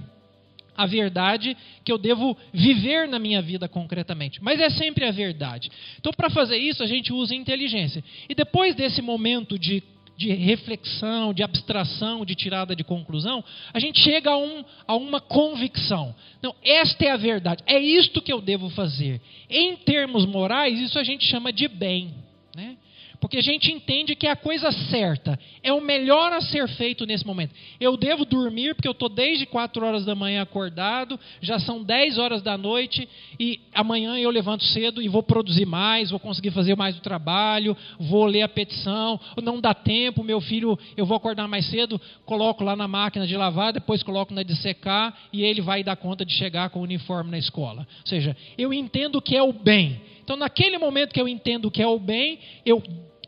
[0.75, 1.55] A verdade
[1.85, 4.43] que eu devo viver na minha vida concretamente.
[4.43, 5.71] Mas é sempre a verdade.
[5.99, 8.03] Então, para fazer isso, a gente usa inteligência.
[8.27, 9.83] E depois desse momento de
[10.15, 15.19] de reflexão, de abstração, de tirada de conclusão, a gente chega a, um, a uma
[15.19, 16.15] convicção.
[16.41, 19.19] Não, esta é a verdade, é isto que eu devo fazer.
[19.49, 22.13] Em termos morais, isso a gente chama de bem.
[22.55, 22.77] Né?
[23.23, 27.05] Porque a gente entende que é a coisa certa, é o melhor a ser feito
[27.05, 27.55] nesse momento.
[27.79, 32.17] Eu devo dormir porque eu estou desde 4 horas da manhã acordado, já são 10
[32.17, 33.07] horas da noite
[33.39, 37.77] e amanhã eu levanto cedo e vou produzir mais, vou conseguir fazer mais do trabalho,
[37.97, 42.61] vou ler a petição, não dá tempo, meu filho, eu vou acordar mais cedo, coloco
[42.61, 46.25] lá na máquina de lavar, depois coloco na de secar e ele vai dar conta
[46.25, 47.87] de chegar com o uniforme na escola.
[48.01, 50.01] Ou seja, eu entendo o que é o bem.
[50.21, 52.83] Então, naquele momento que eu entendo o que é o bem, eu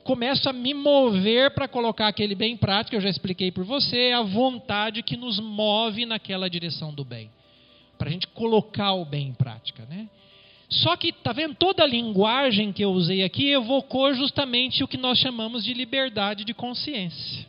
[0.05, 4.13] começo a me mover para colocar aquele bem prático, eu já expliquei por você, é
[4.13, 7.29] a vontade que nos move naquela direção do bem.
[7.97, 9.83] Para a gente colocar o bem em prática.
[9.89, 10.07] Né?
[10.69, 14.95] Só que, está vendo, toda a linguagem que eu usei aqui evocou justamente o que
[14.95, 17.47] nós chamamos de liberdade de consciência.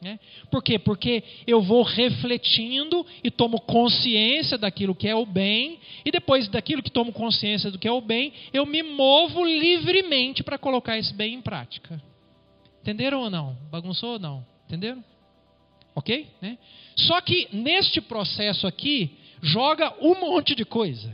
[0.00, 0.20] Né?
[0.50, 0.78] Por quê?
[0.78, 6.82] Porque eu vou refletindo e tomo consciência daquilo que é o bem, e depois daquilo
[6.82, 11.12] que tomo consciência do que é o bem, eu me movo livremente para colocar esse
[11.12, 12.00] bem em prática.
[12.80, 13.56] Entenderam ou não?
[13.70, 14.46] Bagunçou ou não?
[14.66, 15.02] Entenderam?
[15.94, 16.28] Ok?
[16.40, 16.56] Né?
[16.96, 19.10] Só que neste processo aqui,
[19.42, 21.12] joga um monte de coisa.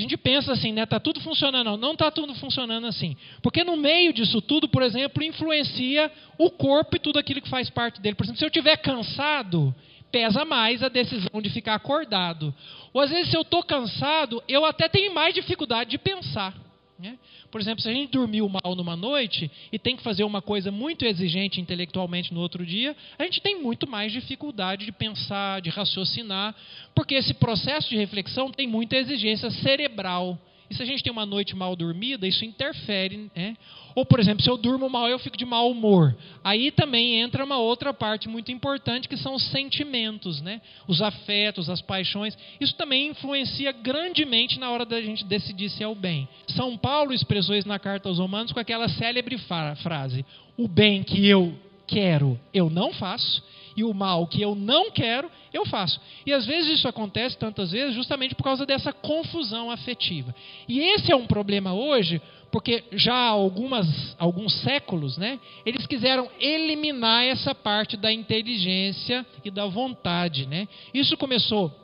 [0.00, 0.86] A gente pensa assim, né?
[0.86, 3.14] Tá tudo funcionando, não, não está tudo funcionando assim.
[3.42, 7.68] Porque no meio disso tudo, por exemplo, influencia o corpo e tudo aquilo que faz
[7.68, 8.14] parte dele.
[8.14, 9.74] Por exemplo, se eu estiver cansado,
[10.10, 12.54] pesa mais a decisão de ficar acordado.
[12.94, 16.54] Ou às vezes, se eu estou cansado, eu até tenho mais dificuldade de pensar.
[17.00, 17.18] Né?
[17.50, 20.70] Por exemplo, se a gente dormiu mal numa noite e tem que fazer uma coisa
[20.70, 25.70] muito exigente intelectualmente no outro dia, a gente tem muito mais dificuldade de pensar, de
[25.70, 26.54] raciocinar,
[26.94, 30.38] porque esse processo de reflexão tem muita exigência cerebral.
[30.70, 33.28] E se a gente tem uma noite mal dormida, isso interfere.
[33.34, 33.56] Né?
[33.92, 36.16] Ou, por exemplo, se eu durmo mal, eu fico de mau humor.
[36.44, 40.60] Aí também entra uma outra parte muito importante, que são os sentimentos, né?
[40.86, 42.38] os afetos, as paixões.
[42.60, 46.28] Isso também influencia grandemente na hora da gente decidir se é o bem.
[46.54, 49.36] São Paulo expressou isso na carta aos Romanos com aquela célebre
[49.82, 50.24] frase:
[50.56, 51.52] O bem que eu
[51.88, 53.42] quero, eu não faço,
[53.80, 55.98] e o mal que eu não quero, eu faço.
[56.26, 60.34] E às vezes isso acontece tantas vezes justamente por causa dessa confusão afetiva.
[60.68, 62.20] E esse é um problema hoje,
[62.52, 69.50] porque já há algumas, alguns séculos, né, eles quiseram eliminar essa parte da inteligência e
[69.50, 70.46] da vontade.
[70.46, 70.68] Né?
[70.92, 71.74] Isso começou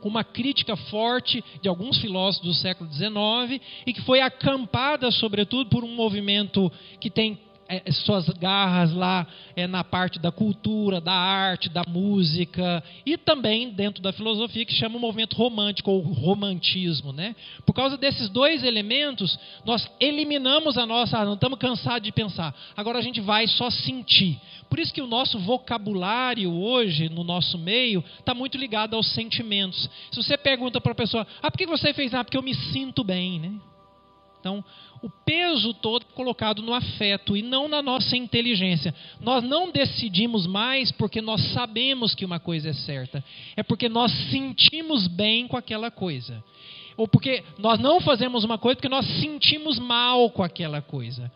[0.00, 5.68] com uma crítica forte de alguns filósofos do século XIX e que foi acampada, sobretudo,
[5.68, 11.12] por um movimento que tem é, suas garras lá é, na parte da cultura, da
[11.12, 17.12] arte, da música e também dentro da filosofia que chama o movimento romântico ou romantismo,
[17.12, 17.34] né?
[17.64, 22.54] Por causa desses dois elementos, nós eliminamos a nossa, não estamos cansados de pensar.
[22.76, 24.38] Agora a gente vai só sentir.
[24.68, 29.88] Por isso que o nosso vocabulário hoje no nosso meio está muito ligado aos sentimentos.
[30.10, 32.12] Se você pergunta para a pessoa, ah, por que você fez?
[32.14, 33.52] Ah, porque eu me sinto bem, né?
[34.40, 34.64] Então,
[35.02, 38.94] o peso todo colocado no afeto e não na nossa inteligência.
[39.20, 43.22] Nós não decidimos mais porque nós sabemos que uma coisa é certa,
[43.56, 46.42] é porque nós sentimos bem com aquela coisa.
[46.96, 51.30] Ou porque nós não fazemos uma coisa porque nós sentimos mal com aquela coisa.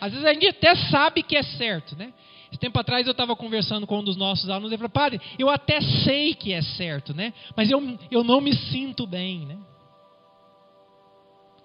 [0.00, 2.12] Às vezes a gente até sabe que é certo, né?
[2.50, 5.20] Esse tempo atrás eu estava conversando com um dos nossos alunos e ele falou, padre,
[5.38, 7.32] eu até sei que é certo, né?
[7.56, 9.56] Mas eu, eu não me sinto bem, né?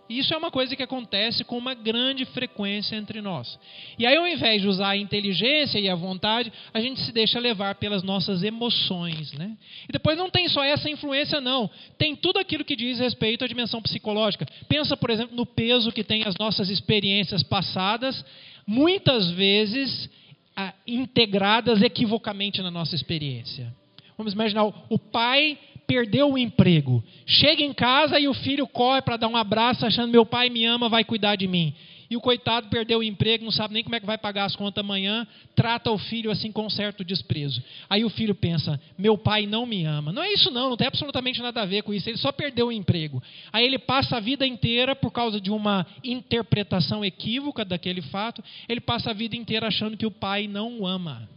[0.08, 3.60] Isso é uma coisa que acontece com uma grande frequência entre nós.
[3.98, 7.40] E aí, ao invés de usar a inteligência e a vontade, a gente se deixa
[7.40, 9.34] levar pelas nossas emoções.
[9.34, 9.58] Né?
[9.90, 11.70] E depois não tem só essa influência, não.
[11.98, 14.46] Tem tudo aquilo que diz respeito à dimensão psicológica.
[14.68, 18.24] Pensa, por exemplo, no peso que tem as nossas experiências passadas,
[18.68, 20.10] muitas vezes
[20.56, 23.74] ah, integradas equivocamente na nossa experiência.
[24.18, 27.04] Vamos imaginar, o pai perdeu o emprego.
[27.26, 30.66] Chega em casa e o filho corre para dar um abraço, achando meu pai me
[30.66, 31.74] ama, vai cuidar de mim.
[32.10, 34.56] E o coitado perdeu o emprego, não sabe nem como é que vai pagar as
[34.56, 37.64] contas amanhã, trata o filho assim com certo desprezo.
[37.90, 40.12] Aí o filho pensa: meu pai não me ama.
[40.12, 42.08] Não é isso, não, não tem absolutamente nada a ver com isso.
[42.08, 43.22] Ele só perdeu o emprego.
[43.52, 48.82] Aí ele passa a vida inteira, por causa de uma interpretação equívoca daquele fato, ele
[48.82, 51.28] passa a vida inteira achando que o pai não o ama.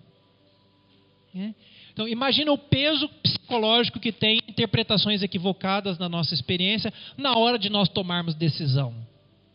[1.35, 1.55] É?
[1.99, 7.69] Então, imagina o peso psicológico que tem interpretações equivocadas na nossa experiência na hora de
[7.69, 8.95] nós tomarmos decisão.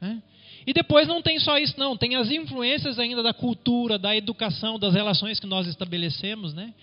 [0.02, 0.22] Né?
[0.68, 1.96] E depois não tem só isso, não.
[1.96, 6.54] Tem as influências ainda da cultura, da educação, das relações que nós estabelecemos.
[6.54, 6.74] Né?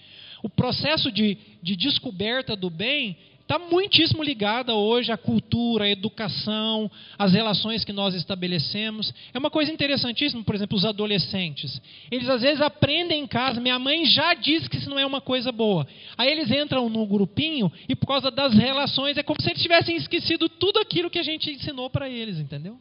[0.42, 3.18] O processo de, de descoberta do bem
[3.50, 9.12] está muitíssimo ligada hoje à cultura, à educação, às relações que nós estabelecemos.
[9.34, 11.82] É uma coisa interessantíssima, por exemplo, os adolescentes.
[12.12, 15.20] Eles às vezes aprendem em casa, minha mãe já disse que isso não é uma
[15.20, 15.84] coisa boa.
[16.16, 19.96] Aí eles entram no grupinho e por causa das relações é como se eles tivessem
[19.96, 22.78] esquecido tudo aquilo que a gente ensinou para eles, entendeu?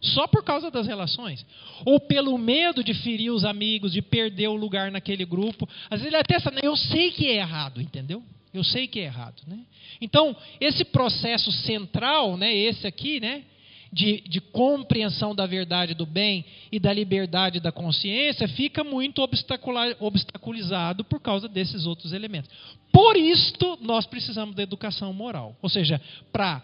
[0.00, 1.44] Só por causa das relações.
[1.84, 5.68] Ou pelo medo de ferir os amigos, de perder o lugar naquele grupo.
[5.90, 8.22] Às vezes ele até sabe, eu sei que é errado, entendeu?
[8.58, 9.42] Eu sei que é errado.
[9.46, 9.58] Né?
[10.00, 13.44] Então, esse processo central, né, esse aqui, né,
[13.92, 19.22] de, de, compreensão da verdade do bem e da liberdade da consciência, fica muito
[20.00, 22.50] obstaculizado por causa desses outros elementos.
[22.92, 25.56] Por isto, nós precisamos da educação moral.
[25.62, 26.00] Ou seja,
[26.32, 26.62] para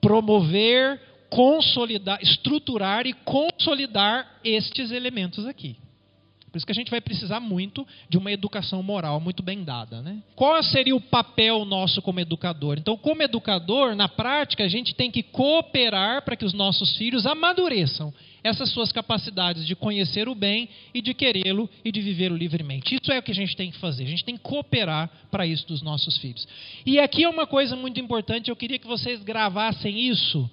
[0.00, 5.76] promover, consolidar, estruturar e consolidar estes elementos aqui.
[6.54, 10.00] Por isso que a gente vai precisar muito de uma educação moral muito bem dada.
[10.00, 10.22] Né?
[10.36, 12.78] Qual seria o papel nosso como educador?
[12.78, 17.26] Então, como educador, na prática, a gente tem que cooperar para que os nossos filhos
[17.26, 18.14] amadureçam
[18.44, 22.94] essas suas capacidades de conhecer o bem e de querê-lo e de vivê-lo livremente.
[22.94, 24.04] Isso é o que a gente tem que fazer.
[24.04, 26.46] A gente tem que cooperar para isso dos nossos filhos.
[26.86, 30.48] E aqui é uma coisa muito importante, eu queria que vocês gravassem isso.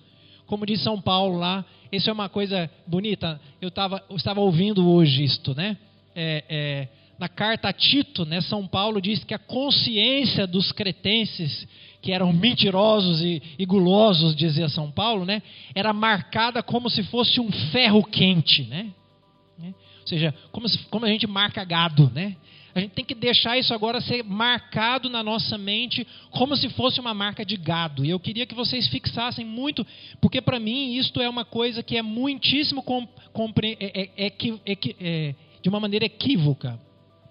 [0.47, 3.39] Como diz São Paulo lá, isso é uma coisa bonita.
[3.61, 5.77] Eu, tava, eu estava ouvindo hoje isto, né?
[6.15, 6.88] É, é,
[7.19, 11.67] na carta a Tito, né, São Paulo diz que a consciência dos cretenses,
[12.02, 15.41] que eram mentirosos e, e gulosos, dizia São Paulo, né,
[15.76, 18.63] era marcada como se fosse um ferro quente.
[18.63, 18.88] Né?
[19.60, 19.74] né?
[20.02, 22.12] Ou seja, como, se, como a gente marca gado.
[22.13, 22.36] Né?
[22.74, 27.00] A gente tem que deixar isso agora ser marcado na nossa mente como se fosse
[27.00, 28.06] uma marca de gado.
[28.06, 29.86] E eu queria que vocês fixassem muito,
[30.19, 32.84] porque para mim isto é uma coisa que é muitíssimo
[33.34, 36.80] compre, é, é, é, é de uma maneira equívoca.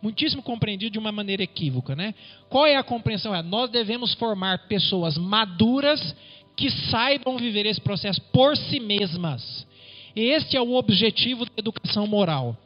[0.02, 2.14] Muitíssimo compreendido de uma maneira equívoca, né?
[2.48, 3.34] Qual é a compreensão?
[3.34, 6.14] É, nós devemos formar pessoas maduras
[6.56, 9.66] que saibam viver esse processo por si mesmas.
[10.14, 12.56] Este é o objetivo da educação moral.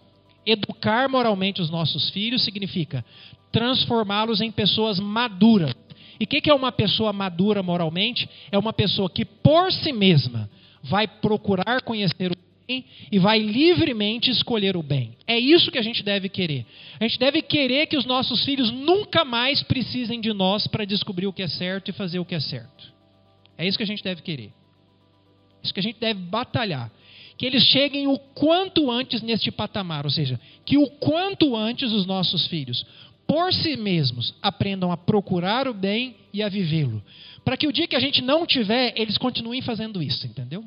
[0.47, 3.05] Educar moralmente os nossos filhos significa
[3.51, 5.75] transformá-los em pessoas maduras.
[6.19, 8.29] E o que, que é uma pessoa madura moralmente?
[8.51, 10.51] É uma pessoa que por si mesma
[10.83, 12.37] vai procurar conhecer o
[12.69, 15.17] e vai livremente escolher o bem.
[15.27, 16.65] É isso que a gente deve querer.
[16.99, 21.27] A gente deve querer que os nossos filhos nunca mais precisem de nós para descobrir
[21.27, 22.93] o que é certo e fazer o que é certo.
[23.59, 24.53] É isso que a gente deve querer.
[25.63, 26.91] É isso que a gente deve batalhar.
[27.37, 32.07] Que eles cheguem o quanto antes neste patamar, ou seja, que o quanto antes os
[32.07, 32.87] nossos filhos,
[33.27, 37.03] por si mesmos, aprendam a procurar o bem e a vivê-lo.
[37.45, 40.65] Para que o dia que a gente não tiver, eles continuem fazendo isso, entendeu?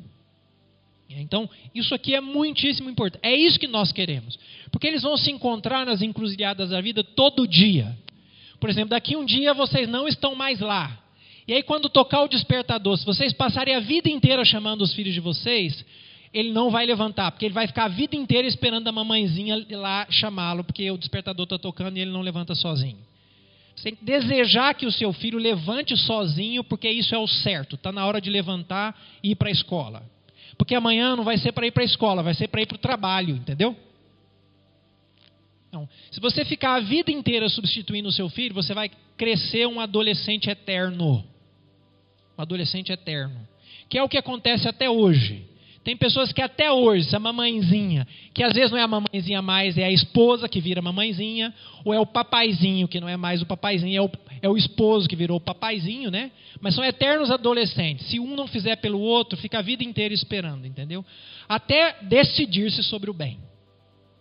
[1.09, 3.21] Então, isso aqui é muitíssimo importante.
[3.23, 4.37] É isso que nós queremos.
[4.71, 7.97] Porque eles vão se encontrar nas encruzilhadas da vida todo dia.
[8.59, 10.99] Por exemplo, daqui um dia vocês não estão mais lá.
[11.47, 15.13] E aí, quando tocar o despertador, se vocês passarem a vida inteira chamando os filhos
[15.13, 15.85] de vocês,
[16.33, 20.05] ele não vai levantar, porque ele vai ficar a vida inteira esperando a mamãezinha lá
[20.09, 22.97] chamá-lo, porque o despertador está tocando e ele não levanta sozinho.
[23.75, 27.75] Você tem que desejar que o seu filho levante sozinho, porque isso é o certo.
[27.75, 30.03] Está na hora de levantar e ir para a escola.
[30.57, 32.75] Porque amanhã não vai ser para ir para a escola, vai ser para ir para
[32.75, 33.75] o trabalho, entendeu?
[35.67, 39.79] Então, se você ficar a vida inteira substituindo o seu filho, você vai crescer um
[39.79, 41.23] adolescente eterno.
[42.37, 43.47] Um adolescente eterno.
[43.89, 45.45] Que é o que acontece até hoje.
[45.87, 49.77] Tem pessoas que até hoje, essa mamãezinha, que às vezes não é a mamãezinha mais,
[49.77, 51.53] é a esposa que vira mamãezinha,
[51.85, 55.07] ou é o papaizinho, que não é mais o papaizinho, é o, é o esposo
[55.07, 56.29] que virou o papaizinho, né?
[56.59, 58.05] Mas são eternos adolescentes.
[58.07, 61.05] Se um não fizer pelo outro, fica a vida inteira esperando, entendeu?
[61.47, 63.39] Até decidir-se sobre o bem.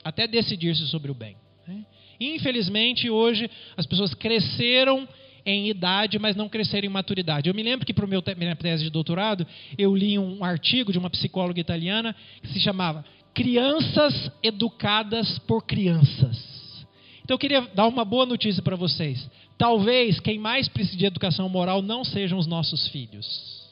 [0.05, 1.37] Até decidir-se sobre o bem.
[1.66, 1.85] Né?
[2.20, 5.09] Infelizmente, hoje, as pessoas cresceram
[5.47, 7.49] em idade, mas não cresceram em maturidade.
[7.49, 9.47] Eu me lembro que para minha tese de doutorado,
[9.79, 16.85] eu li um artigo de uma psicóloga italiana que se chamava crianças educadas por crianças.
[17.23, 19.31] Então eu queria dar uma boa notícia para vocês.
[19.57, 23.65] Talvez quem mais precise de educação moral não sejam os nossos filhos.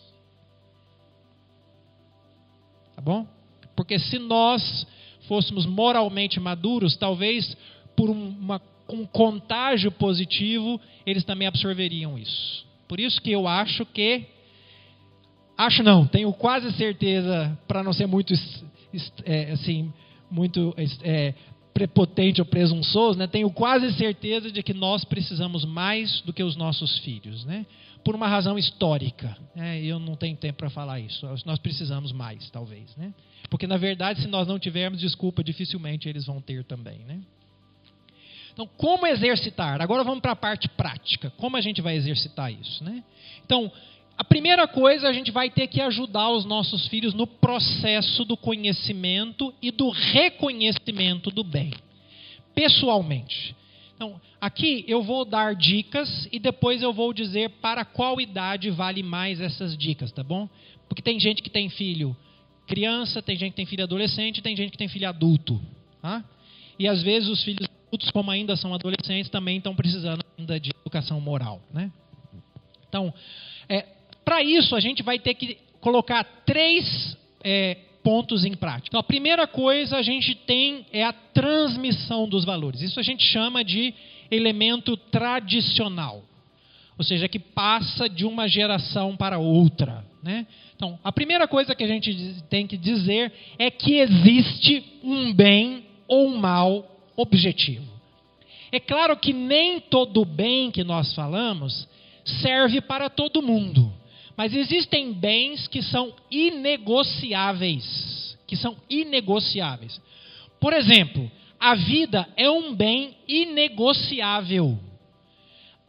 [2.94, 3.26] Tá bom?
[3.74, 4.86] Porque se nós
[5.26, 7.56] fôssemos moralmente maduros, talvez
[7.96, 12.66] por uma, um contágio positivo, eles também absorveriam isso.
[12.88, 14.26] Por isso que eu acho que.
[15.56, 18.34] Acho não, tenho quase certeza, para não ser muito
[19.24, 19.92] é, assim,
[20.30, 21.32] muito é,
[21.72, 23.26] prepotente ou presunçoso, né?
[23.26, 27.44] tenho quase certeza de que nós precisamos mais do que os nossos filhos.
[27.44, 27.66] Né?
[28.04, 29.36] Por uma razão histórica.
[29.54, 29.82] Né?
[29.82, 31.26] Eu não tenho tempo para falar isso.
[31.44, 32.94] Nós precisamos mais, talvez.
[32.96, 33.12] Né?
[33.50, 36.98] Porque, na verdade, se nós não tivermos desculpa, dificilmente eles vão ter também.
[37.00, 37.20] Né?
[38.54, 39.82] Então, como exercitar?
[39.82, 41.32] Agora vamos para a parte prática.
[41.36, 42.82] Como a gente vai exercitar isso?
[42.82, 43.02] Né?
[43.44, 43.70] Então,
[44.16, 48.36] a primeira coisa, a gente vai ter que ajudar os nossos filhos no processo do
[48.36, 51.72] conhecimento e do reconhecimento do bem,
[52.54, 53.56] pessoalmente.
[53.96, 59.02] Então, aqui eu vou dar dicas e depois eu vou dizer para qual idade vale
[59.02, 60.48] mais essas dicas, tá bom?
[60.88, 62.16] Porque tem gente que tem filho
[62.66, 65.60] criança, tem gente que tem filho adolescente, tem gente que tem filho adulto,
[66.00, 66.24] tá?
[66.78, 70.70] E às vezes os filhos adultos, como ainda são adolescentes, também estão precisando ainda de
[70.70, 71.90] educação moral, né?
[72.88, 73.12] Então,
[73.68, 73.86] é,
[74.24, 78.88] para isso, a gente vai ter que colocar três é, pontos em prática.
[78.88, 82.80] Então, a primeira coisa a gente tem é a transmissão dos valores.
[82.80, 83.94] Isso a gente chama de
[84.30, 86.22] elemento tradicional,
[86.98, 90.04] ou seja, que passa de uma geração para outra.
[90.22, 90.46] Né?
[90.74, 95.84] Então, a primeira coisa que a gente tem que dizer é que existe um bem
[96.08, 97.92] ou um mal objetivo.
[98.72, 101.88] É claro que nem todo bem que nós falamos
[102.24, 103.92] serve para todo mundo.
[104.36, 110.00] Mas existem bens que são inegociáveis, que são inegociáveis.
[110.60, 114.78] Por exemplo, a vida é um bem inegociável.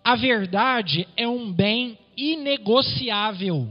[0.04, 3.68] A verdade é um bem inegociável.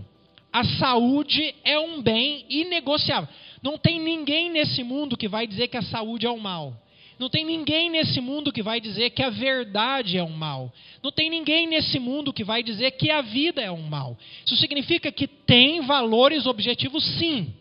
[0.52, 3.28] A saúde é um bem inegociável.
[3.62, 6.74] Não tem ninguém nesse mundo que vai dizer que a saúde é um mal.
[7.18, 10.72] Não tem ninguém nesse mundo que vai dizer que a verdade é um mal.
[11.02, 14.18] Não tem ninguém nesse mundo que vai dizer que a vida é um mal.
[14.44, 17.54] Isso significa que tem valores objetivos, sim.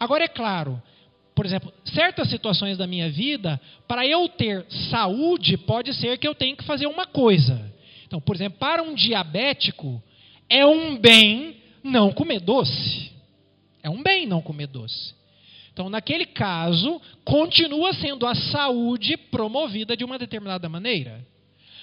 [0.00, 0.82] Agora, é claro,
[1.34, 6.34] por exemplo, certas situações da minha vida, para eu ter saúde, pode ser que eu
[6.34, 7.72] tenha que fazer uma coisa.
[8.06, 10.02] Então, por exemplo, para um diabético,
[10.48, 13.10] é um bem não comer doce.
[13.82, 15.14] É um bem não comer doce.
[15.72, 21.24] Então, naquele caso, continua sendo a saúde promovida de uma determinada maneira.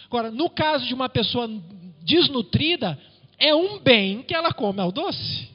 [0.05, 1.49] Agora, no caso de uma pessoa
[2.03, 2.99] desnutrida,
[3.37, 5.49] é um bem que ela come ao doce.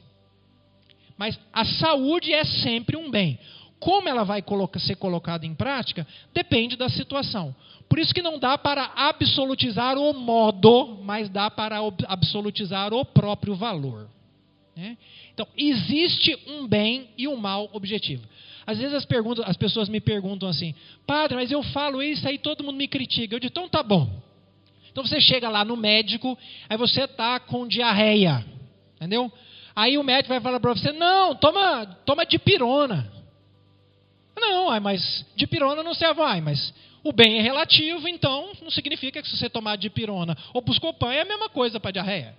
[1.17, 3.39] Mas a saúde é sempre um bem.
[3.79, 4.43] Como ela vai
[4.79, 7.55] ser colocada em prática depende da situação.
[7.87, 11.77] Por isso que não dá para absolutizar o modo, mas dá para
[12.07, 14.09] absolutizar o próprio valor.
[14.75, 14.97] Né?
[15.33, 18.23] Então, existe um bem e um mal objetivo.
[18.67, 20.73] Às vezes as, perguntas, as pessoas me perguntam assim,
[21.05, 23.35] padre, mas eu falo isso aí todo mundo me critica.
[23.35, 24.09] Eu digo, então tá bom.
[24.91, 26.37] Então você chega lá no médico,
[26.69, 28.45] aí você está com diarreia,
[28.95, 29.31] entendeu?
[29.75, 33.11] Aí o médico vai falar para você, não, toma, toma dipirona.
[34.37, 36.73] Não, mas dipirona não serve, ai, mas
[37.03, 41.21] o bem é relativo, então não significa que se você tomar dipirona ou buscopan é
[41.21, 42.35] a mesma coisa para diarreia.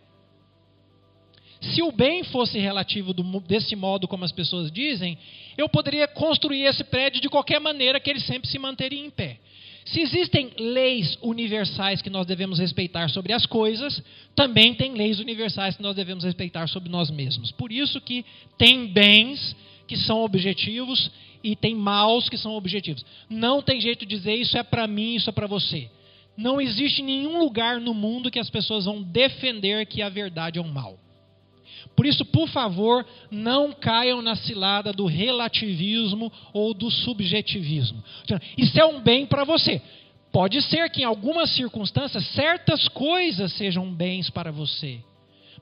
[1.60, 5.18] Se o bem fosse relativo do, desse modo como as pessoas dizem,
[5.56, 9.38] eu poderia construir esse prédio de qualquer maneira que ele sempre se manteria em pé.
[9.86, 14.02] Se existem leis universais que nós devemos respeitar sobre as coisas,
[14.34, 17.52] também tem leis universais que nós devemos respeitar sobre nós mesmos.
[17.52, 18.24] Por isso que
[18.58, 19.54] tem bens
[19.86, 21.10] que são objetivos
[21.42, 23.06] e tem maus que são objetivos.
[23.30, 25.88] Não tem jeito de dizer isso é para mim, isso é para você.
[26.36, 30.62] Não existe nenhum lugar no mundo que as pessoas vão defender que a verdade é
[30.62, 30.98] um mal.
[31.94, 38.02] Por isso, por favor, não caiam na cilada do relativismo ou do subjetivismo.
[38.56, 39.80] Isso é um bem para você.
[40.32, 45.00] Pode ser que em algumas circunstâncias certas coisas sejam bens para você.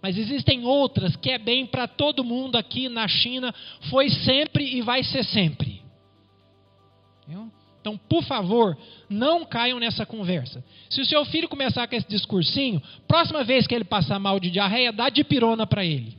[0.02, 3.54] Mas existem outras que é bem para todo mundo aqui na China,
[3.88, 5.82] foi sempre e vai ser sempre.
[7.85, 8.74] Então, por favor,
[9.11, 10.64] não caiam nessa conversa.
[10.89, 14.51] Se o seu filho começar com esse discursinho, próxima vez que ele passar mal de
[14.51, 16.16] diarreia, dá de pirona para ele.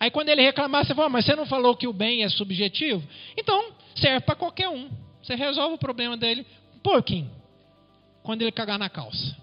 [0.00, 3.06] Aí quando ele reclamar, você fala, mas você não falou que o bem é subjetivo?
[3.36, 4.88] Então, serve para qualquer um.
[5.22, 7.30] Você resolve o problema dele um pouquinho.
[8.22, 9.36] Quando ele cagar na calça.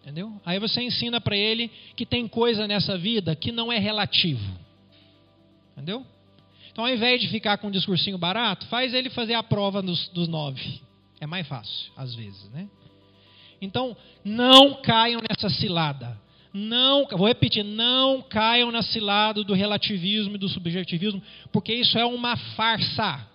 [0.00, 0.32] Entendeu?
[0.44, 4.58] Aí você ensina para ele que tem coisa nessa vida que não é relativo.
[5.70, 6.04] Entendeu?
[6.72, 10.08] Então, ao invés de ficar com um discursinho barato, faz ele fazer a prova dos,
[10.08, 10.80] dos nove.
[11.20, 12.66] É mais fácil, às vezes, né?
[13.60, 16.18] Então, não caiam nessa cilada.
[16.52, 22.04] Não, vou repetir, não caiam na cilada do relativismo e do subjetivismo, porque isso é
[22.04, 23.26] uma farsa.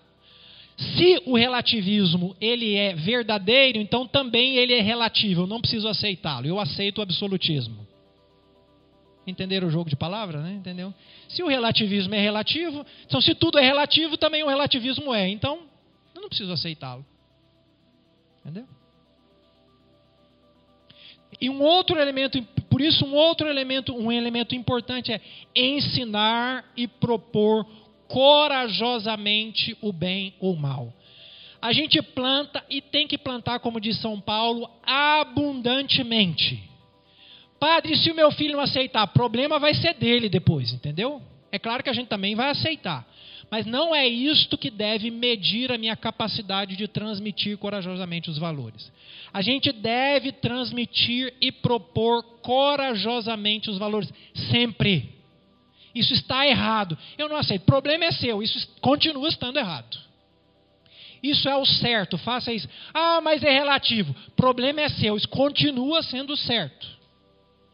[0.76, 5.42] Se o relativismo ele é verdadeiro, então também ele é relativo.
[5.42, 6.46] Eu não preciso aceitá-lo.
[6.46, 7.87] Eu aceito o absolutismo.
[9.28, 10.54] Entenderam o jogo de palavras, né?
[10.54, 10.92] Entendeu?
[11.28, 15.28] Se o relativismo é relativo, então se tudo é relativo, também o relativismo é.
[15.28, 15.60] Então,
[16.14, 17.04] eu não preciso aceitá-lo.
[18.40, 18.66] Entendeu?
[21.40, 25.20] E um outro elemento, por isso um outro elemento, um elemento importante é
[25.54, 27.66] ensinar e propor
[28.08, 30.92] corajosamente o bem ou o mal.
[31.60, 36.67] A gente planta e tem que plantar, como diz São Paulo, abundantemente.
[37.58, 41.20] Padre, se o meu filho não aceitar, problema vai ser dele depois, entendeu?
[41.50, 43.06] É claro que a gente também vai aceitar.
[43.50, 48.92] Mas não é isto que deve medir a minha capacidade de transmitir corajosamente os valores.
[49.32, 54.12] A gente deve transmitir e propor corajosamente os valores,
[54.50, 55.14] sempre.
[55.94, 56.96] Isso está errado.
[57.16, 57.62] Eu não aceito.
[57.62, 58.42] O problema é seu.
[58.42, 59.98] Isso continua estando errado.
[61.22, 62.18] Isso é o certo.
[62.18, 62.68] Faça isso.
[62.92, 64.14] Ah, mas é relativo.
[64.28, 65.16] O problema é seu.
[65.16, 66.97] Isso continua sendo certo.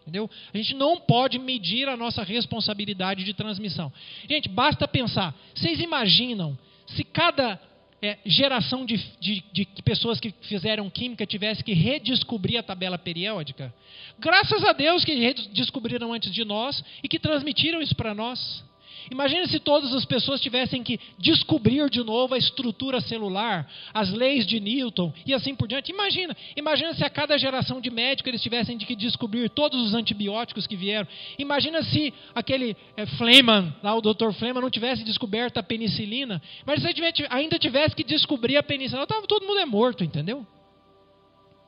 [0.05, 0.30] Entendeu?
[0.52, 3.90] A gente não pode medir a nossa responsabilidade de transmissão.
[4.28, 5.34] Gente, basta pensar.
[5.55, 7.59] Vocês imaginam se cada
[8.02, 13.72] é, geração de, de, de, pessoas que fizeram química tivesse que redescobrir a tabela periódica.
[14.18, 18.62] Graças a Deus que descobriram antes de nós e que transmitiram isso para nós.
[19.11, 24.46] Imagine se todas as pessoas tivessem que descobrir de novo a estrutura celular, as leis
[24.46, 25.92] de Newton e assim por diante.
[25.92, 30.66] Imagina, imagina se a cada geração de médicos eles tivessem que descobrir todos os antibióticos
[30.66, 31.07] que vieram.
[31.38, 34.32] Imagina se aquele é, Fleman, lá o Dr.
[34.38, 36.40] Fleman, não tivesse descoberto a penicilina.
[36.66, 40.46] Mas se ele ainda tivesse que descobrir a penicilina, tava, todo mundo é morto, entendeu?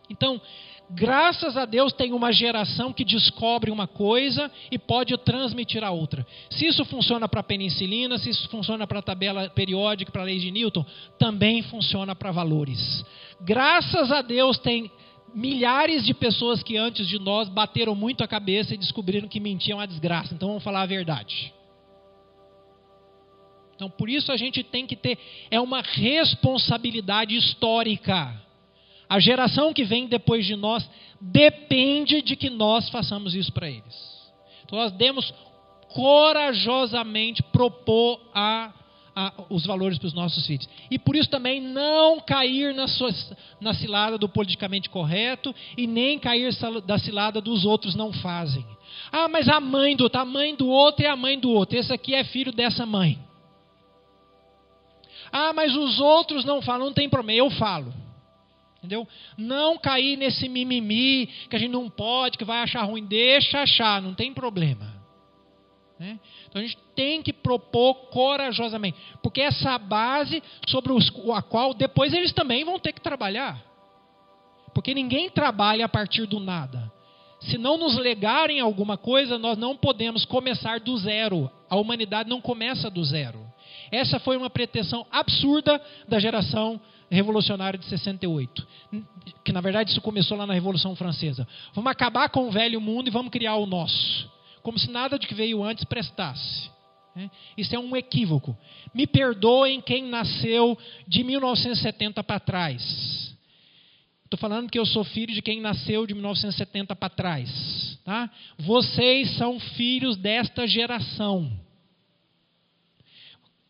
[0.09, 0.41] Então,
[0.89, 6.25] Graças a Deus tem uma geração que descobre uma coisa e pode transmitir a outra.
[6.49, 10.39] Se isso funciona para penicilina, se isso funciona para a tabela periódica, para a lei
[10.39, 10.87] de Newton,
[11.19, 13.05] também funciona para valores.
[13.41, 14.91] Graças a Deus tem
[15.35, 19.81] milhares de pessoas que antes de nós bateram muito a cabeça e descobriram que mentiam
[19.81, 20.35] a desgraça.
[20.35, 21.53] Então vamos falar a verdade.
[23.75, 25.19] Então por isso a gente tem que ter
[25.51, 28.46] é uma responsabilidade histórica
[29.09, 30.89] a geração que vem depois de nós
[31.21, 34.17] depende de que nós façamos isso para eles.
[34.65, 35.33] Então nós demos
[35.89, 38.73] corajosamente propor a,
[39.15, 40.69] a, os valores para os nossos filhos.
[40.91, 43.11] E por isso também não cair na, sua,
[43.61, 46.53] na cilada do politicamente correto e nem cair
[46.85, 48.67] da cilada dos outros não fazem.
[49.13, 51.79] Ah, mas a mãe do outro, a mãe do outro é a mãe do outro.
[51.79, 53.19] Esse aqui é filho dessa mãe.
[55.33, 57.93] Ah, mas os outros não falam, não tem problema, eu falo.
[58.87, 59.07] Entendeu?
[59.37, 63.05] Não cair nesse mimimi que a gente não pode, que vai achar ruim.
[63.05, 64.95] Deixa achar, não tem problema.
[65.99, 66.21] Né?
[66.49, 71.75] Então a gente tem que propor corajosamente, porque essa é base sobre os, a qual
[71.75, 73.61] depois eles também vão ter que trabalhar.
[74.73, 76.93] Porque ninguém trabalha a partir do nada.
[77.41, 81.51] Se não nos legarem alguma coisa, nós não podemos começar do zero.
[81.69, 83.45] A humanidade não começa do zero.
[83.91, 86.81] Essa foi uma pretensão absurda da geração
[87.11, 88.67] revolucionário de 68.
[89.45, 91.47] Que na verdade isso começou lá na Revolução Francesa.
[91.75, 94.31] Vamos acabar com o velho mundo e vamos criar o nosso.
[94.63, 96.71] Como se nada de que veio antes prestasse.
[97.15, 97.31] Né?
[97.57, 98.57] Isso é um equívoco.
[98.93, 100.77] Me perdoem quem nasceu
[101.07, 103.37] de 1970 para trás.
[104.25, 107.99] Estou falando que eu sou filho de quem nasceu de 1970 para trás.
[108.05, 108.29] Tá?
[108.59, 111.51] Vocês são filhos desta geração.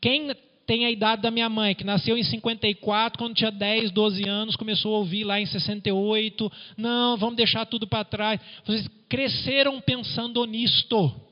[0.00, 0.34] Quem
[0.66, 4.56] tem a idade da minha mãe, que nasceu em 54, quando tinha 10, 12 anos,
[4.56, 6.50] começou a ouvir lá em 68.
[6.76, 8.40] Não, vamos deixar tudo para trás.
[8.64, 11.25] Vocês cresceram pensando nisto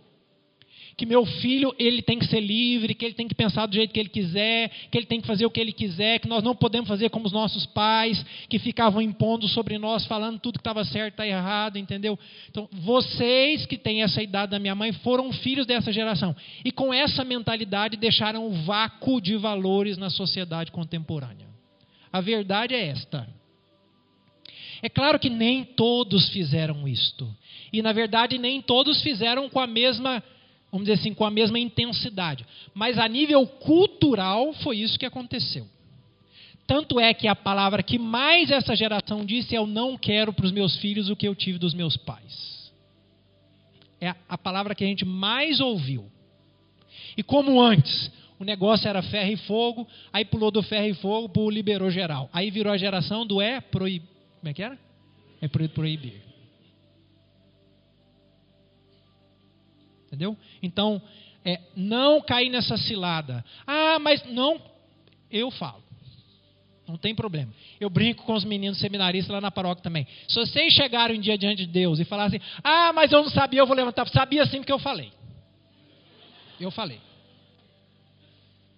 [0.97, 3.93] que meu filho ele tem que ser livre, que ele tem que pensar do jeito
[3.93, 6.55] que ele quiser, que ele tem que fazer o que ele quiser, que nós não
[6.55, 10.85] podemos fazer como os nossos pais, que ficavam impondo sobre nós, falando tudo que estava
[10.85, 12.19] certo está errado, entendeu?
[12.49, 16.35] Então, vocês que têm essa idade da minha mãe foram filhos dessa geração
[16.65, 21.49] e com essa mentalidade deixaram o vácuo de valores na sociedade contemporânea.
[22.13, 23.27] A verdade é esta.
[24.81, 27.29] É claro que nem todos fizeram isto.
[27.73, 30.23] E, na verdade, nem todos fizeram com a mesma
[30.75, 32.45] vamos dizer assim, com a mesma intensidade.
[32.75, 35.69] Mas a nível cultural foi isso que aconteceu.
[36.67, 40.47] Tanto é que a palavra que mais essa geração disse é: Eu não quero para
[40.47, 42.73] os meus filhos o que eu tive dos meus pais.
[44.01, 46.11] É a palavra que a gente mais ouviu.
[47.17, 51.31] E como antes, O negócio era ferro e fogo, aí pulou do ferro e fogo
[51.41, 52.29] o liberou geral.
[52.33, 54.09] Aí virou a geração do é proibir.
[54.41, 54.77] Como é que era?
[55.41, 56.24] É proibir.
[60.15, 60.37] Entendeu?
[60.63, 61.03] Então,
[61.45, 63.45] é, não cair nessa cilada.
[63.67, 64.61] Ah, mas não.
[65.31, 65.83] Eu falo.
[66.87, 67.53] Não tem problema.
[67.81, 70.07] Eu brinco com os meninos seminaristas lá na paróquia também.
[70.29, 73.31] Se vocês chegarem um dia diante de Deus e falarem assim, ah, mas eu não
[73.31, 74.07] sabia, eu vou levantar.
[74.09, 75.11] Sabia sim porque eu falei.
[76.61, 77.01] Eu falei.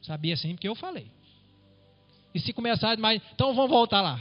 [0.01, 1.07] Sabia sim porque eu falei.
[2.35, 4.21] E se começar mais, então vamos voltar lá.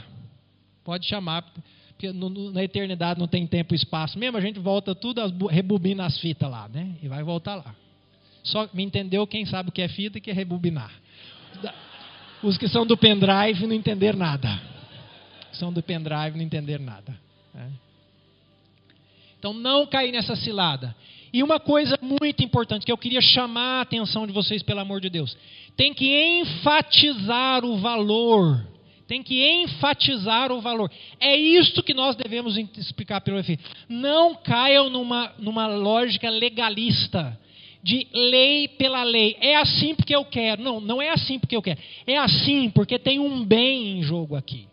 [0.84, 1.44] Pode chamar,
[1.96, 6.20] porque na eternidade não tem tempo e espaço mesmo, a gente volta tudo, rebobina as
[6.20, 6.94] fitas lá, né?
[7.02, 7.74] E vai voltar lá.
[8.44, 10.92] Só me entendeu quem sabe o que é fita e que é rebobinar.
[12.42, 14.60] Os que são do pendrive não entender nada.
[15.52, 17.18] São do pendrive não entender nada.
[17.54, 17.72] Né?
[19.38, 20.94] Então não cair nessa cilada.
[21.32, 25.00] E uma coisa muito importante que eu queria chamar a atenção de vocês, pelo amor
[25.00, 25.36] de Deus:
[25.76, 28.75] tem que enfatizar o valor.
[29.06, 30.90] Tem que enfatizar o valor.
[31.20, 33.62] É isto que nós devemos explicar pelo efeito.
[33.88, 37.38] Não caiam numa, numa lógica legalista
[37.82, 39.36] de lei pela lei.
[39.40, 40.60] É assim porque eu quero.
[40.60, 41.78] Não, não é assim porque eu quero.
[42.04, 44.66] É assim porque tem um bem em jogo aqui.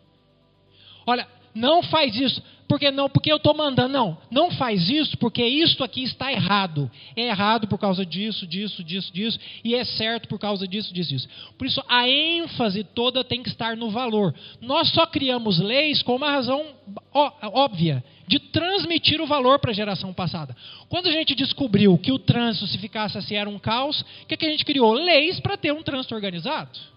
[1.06, 2.42] Olha, não faz isso.
[2.66, 3.92] Porque não, porque eu estou mandando.
[3.92, 6.90] Não, não faz isso porque isto aqui está errado.
[7.14, 9.38] É errado por causa disso, disso, disso, disso.
[9.62, 11.28] E é certo por causa disso, disso, disso.
[11.58, 14.34] Por isso, a ênfase toda tem que estar no valor.
[14.60, 16.64] Nós só criamos leis com uma razão
[17.12, 20.56] óbvia de transmitir o valor para a geração passada.
[20.88, 24.36] Quando a gente descobriu que o trânsito, se ficasse assim, era um caos, o que,
[24.36, 24.94] que a gente criou?
[24.94, 26.93] Leis para ter um trânsito organizado.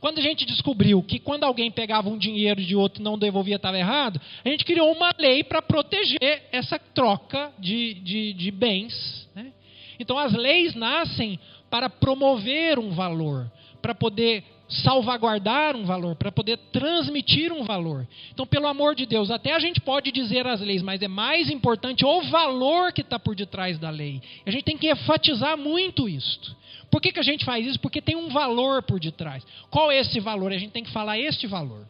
[0.00, 3.56] Quando a gente descobriu que quando alguém pegava um dinheiro de outro e não devolvia
[3.56, 9.28] estava errado, a gente criou uma lei para proteger essa troca de, de, de bens.
[9.34, 9.52] Né?
[9.98, 11.38] Então as leis nascem
[11.68, 13.50] para promover um valor,
[13.82, 18.06] para poder salvaguardar um valor, para poder transmitir um valor.
[18.32, 21.50] Então, pelo amor de Deus, até a gente pode dizer as leis, mas é mais
[21.50, 24.22] importante o valor que está por detrás da lei.
[24.46, 26.56] A gente tem que enfatizar muito isso.
[26.90, 27.80] Por que, que a gente faz isso?
[27.80, 29.44] Porque tem um valor por detrás.
[29.70, 30.52] Qual é esse valor?
[30.52, 31.86] A gente tem que falar este valor.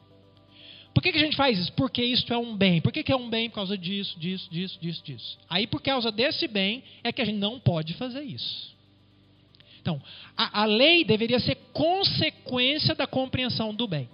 [0.93, 1.73] Por que, que a gente faz isso?
[1.73, 2.81] Porque isso é um bem.
[2.81, 3.49] Por que, que é um bem?
[3.49, 5.39] Por causa disso, disso, disso, disso, disso.
[5.49, 8.75] Aí, por causa desse bem, é que a gente não pode fazer isso.
[9.81, 10.01] Então,
[10.37, 14.09] a, a lei deveria ser consequência da compreensão do bem.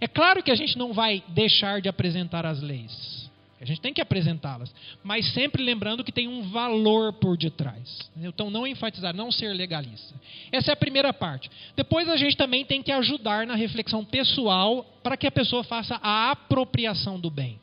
[0.00, 3.16] É claro que a gente não vai deixar de apresentar as leis.
[3.58, 8.10] A gente tem que apresentá-las, mas sempre lembrando que tem um valor por detrás.
[8.14, 10.14] Então, não enfatizar, não ser legalista.
[10.52, 11.50] Essa é a primeira parte.
[11.74, 15.98] Depois, a gente também tem que ajudar na reflexão pessoal para que a pessoa faça
[16.02, 17.58] a apropriação do bem.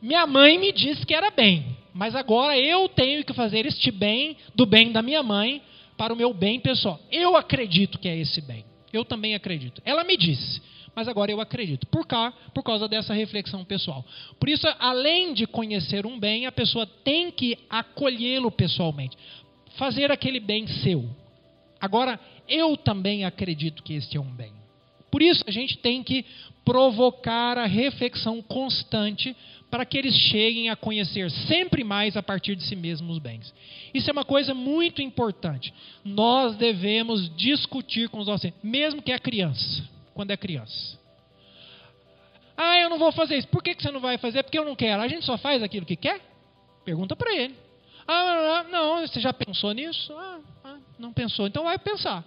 [0.00, 4.36] Minha mãe me disse que era bem, mas agora eu tenho que fazer este bem
[4.54, 5.62] do bem da minha mãe
[6.02, 6.98] para o meu bem pessoal.
[7.12, 8.64] Eu acredito que é esse bem.
[8.92, 9.80] Eu também acredito.
[9.84, 10.60] Ela me disse,
[10.96, 11.86] mas agora eu acredito.
[11.86, 14.04] Por cá, por causa dessa reflexão pessoal.
[14.40, 19.16] Por isso, além de conhecer um bem, a pessoa tem que acolhê-lo pessoalmente.
[19.76, 21.08] Fazer aquele bem seu.
[21.80, 24.52] Agora, eu também acredito que este é um bem.
[25.08, 26.24] Por isso, a gente tem que
[26.64, 29.36] provocar a reflexão constante
[29.72, 33.54] para que eles cheguem a conhecer sempre mais a partir de si mesmos os bens.
[33.94, 35.72] Isso é uma coisa muito importante.
[36.04, 41.00] Nós devemos discutir com os nossos, mesmo que é criança, quando é criança.
[42.54, 43.48] Ah, eu não vou fazer isso.
[43.48, 44.42] Por que você não vai fazer?
[44.42, 45.00] Porque eu não quero.
[45.00, 46.20] A gente só faz aquilo que quer?
[46.84, 47.56] Pergunta para ele.
[48.06, 50.12] Ah, não, você já pensou nisso?
[50.12, 51.46] Ah, ah, não pensou.
[51.46, 52.22] Então vai pensar.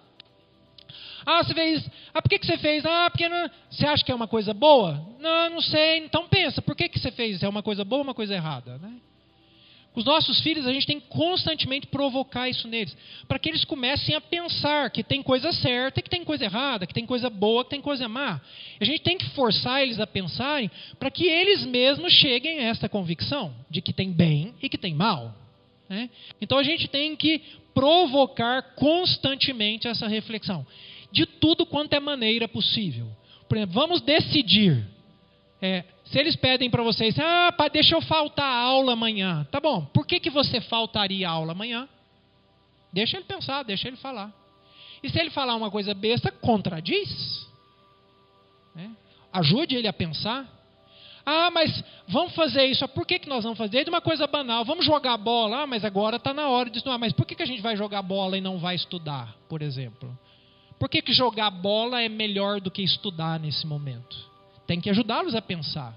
[1.26, 1.90] Ah, você fez.
[2.14, 2.86] Ah, por que, que você fez?
[2.86, 3.50] Ah, porque não...
[3.70, 5.04] você acha que é uma coisa boa?
[5.20, 5.98] Não, não sei.
[5.98, 7.42] Então pensa, por que, que você fez?
[7.42, 8.78] É uma coisa boa ou uma coisa errada?
[8.78, 8.94] Né?
[9.96, 12.96] Com os nossos filhos, a gente tem que constantemente provocar isso neles,
[13.30, 16.94] para que eles comecem a pensar que tem coisa certa que tem coisa errada, que
[16.94, 18.42] tem coisa boa, que tem coisa má.
[18.78, 20.70] A gente tem que forçar eles a pensarem
[21.00, 24.94] para que eles mesmos cheguem a essa convicção de que tem bem e que tem
[24.94, 25.34] mal.
[25.88, 26.10] Né?
[26.42, 27.42] Então a gente tem que
[27.74, 30.68] provocar constantemente essa reflexão
[31.12, 33.08] de tudo quanto é maneira possível.
[33.48, 34.86] Por exemplo, vamos decidir.
[35.62, 39.48] É, se eles pedem para vocês, ah, pá, deixa eu faltar a aula amanhã.
[39.52, 41.88] Tá bom, por que, que você faltaria a aula amanhã?
[42.92, 44.32] Deixa ele pensar, deixa ele falar.
[45.04, 47.48] E se ele falar uma coisa besta, contradiz.
[48.74, 48.92] Né?
[49.34, 50.46] Ajude ele a pensar.
[51.26, 52.88] Ah, mas vamos fazer isso.
[52.90, 53.84] Por que, que nós vamos fazer?
[53.84, 54.64] De uma coisa banal.
[54.64, 55.64] Vamos jogar bola.
[55.64, 56.98] Ah, mas agora está na hora de estudar.
[56.98, 60.18] Mas por que, que a gente vai jogar bola e não vai estudar, por exemplo?
[60.80, 64.18] Por que, que jogar bola é melhor do que estudar nesse momento?
[64.68, 65.96] Tem que ajudá-los a pensar.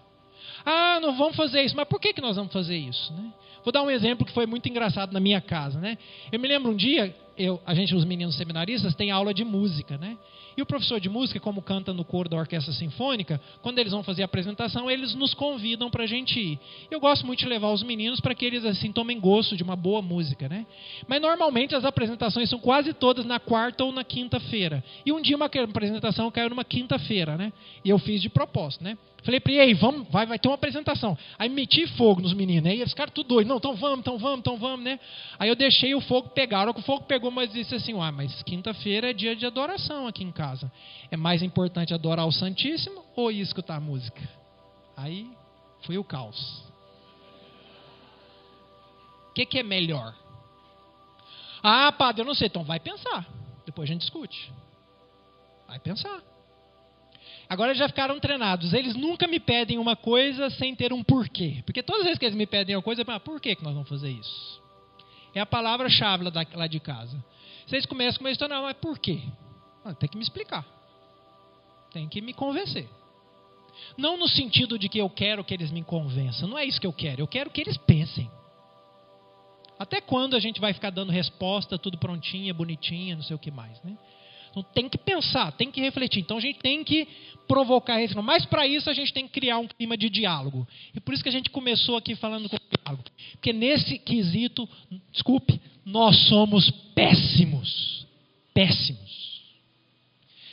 [0.64, 3.12] Ah, não vamos fazer isso, mas por que, que nós vamos fazer isso?
[3.12, 3.32] Né?
[3.64, 5.80] Vou dar um exemplo que foi muito engraçado na minha casa.
[5.80, 5.98] Né?
[6.30, 9.96] Eu me lembro um dia, eu, a gente, os meninos seminaristas, tem aula de música,
[9.96, 10.16] né?
[10.56, 14.02] E o professor de música, como canta no coro da orquestra sinfônica, quando eles vão
[14.02, 16.58] fazer a apresentação, eles nos convidam para a gente ir.
[16.90, 19.76] Eu gosto muito de levar os meninos para que eles assim tomem gosto de uma
[19.76, 20.66] boa música, né?
[21.06, 24.82] Mas normalmente as apresentações são quase todas na quarta ou na quinta-feira.
[25.06, 27.52] E um dia uma apresentação caiu numa quinta-feira, né?
[27.84, 28.98] E eu fiz de propósito, né?
[29.22, 31.18] Falei para ele, vamos, vai, vai ter uma apresentação.
[31.38, 32.76] Aí meti fogo nos meninos, né?
[32.76, 33.48] E eles ficaram tudo doidos.
[33.48, 34.98] Não, então vamos, então vamos, então vamos, né?
[35.38, 36.58] Aí eu deixei o fogo pegar.
[36.58, 39.44] A hora que o fogo pegou, mas disse assim, ah, mas quinta-feira é dia de
[39.44, 40.70] adoração aqui em casa.
[41.10, 44.22] É mais importante adorar o Santíssimo ou ir escutar a música?
[44.96, 45.28] Aí
[45.82, 46.62] foi o caos.
[49.30, 50.14] O que, que é melhor?
[51.62, 52.46] Ah, padre, eu não sei.
[52.46, 53.26] Então vai pensar.
[53.66, 54.52] Depois a gente discute.
[55.66, 56.22] Vai pensar.
[57.48, 58.74] Agora já ficaram treinados.
[58.74, 61.62] Eles nunca me pedem uma coisa sem ter um porquê.
[61.64, 63.56] Porque todas as vezes que eles me pedem uma coisa, eu falo, ah, por que,
[63.56, 64.62] que nós vamos fazer isso?
[65.34, 67.22] É a palavra-chave lá, lá, de casa.
[67.66, 69.22] Vocês começam com uma história, não, mas por quê?
[69.84, 70.66] Ah, tem que me explicar.
[71.90, 72.86] Tem que me convencer.
[73.96, 76.48] Não no sentido de que eu quero que eles me convençam.
[76.48, 77.22] Não é isso que eu quero.
[77.22, 78.30] Eu quero que eles pensem.
[79.78, 83.50] Até quando a gente vai ficar dando resposta, tudo prontinha, bonitinha, não sei o que
[83.50, 83.96] mais, né?
[84.50, 86.20] Então tem que pensar, tem que refletir.
[86.20, 87.06] Então a gente tem que
[87.46, 88.22] provocar reflexão.
[88.22, 90.66] Mas para isso a gente tem que criar um clima de diálogo.
[90.94, 93.04] E por isso que a gente começou aqui falando com diálogo.
[93.32, 94.68] Porque nesse quesito,
[95.12, 98.06] desculpe, nós somos péssimos.
[98.52, 99.08] Péssimos.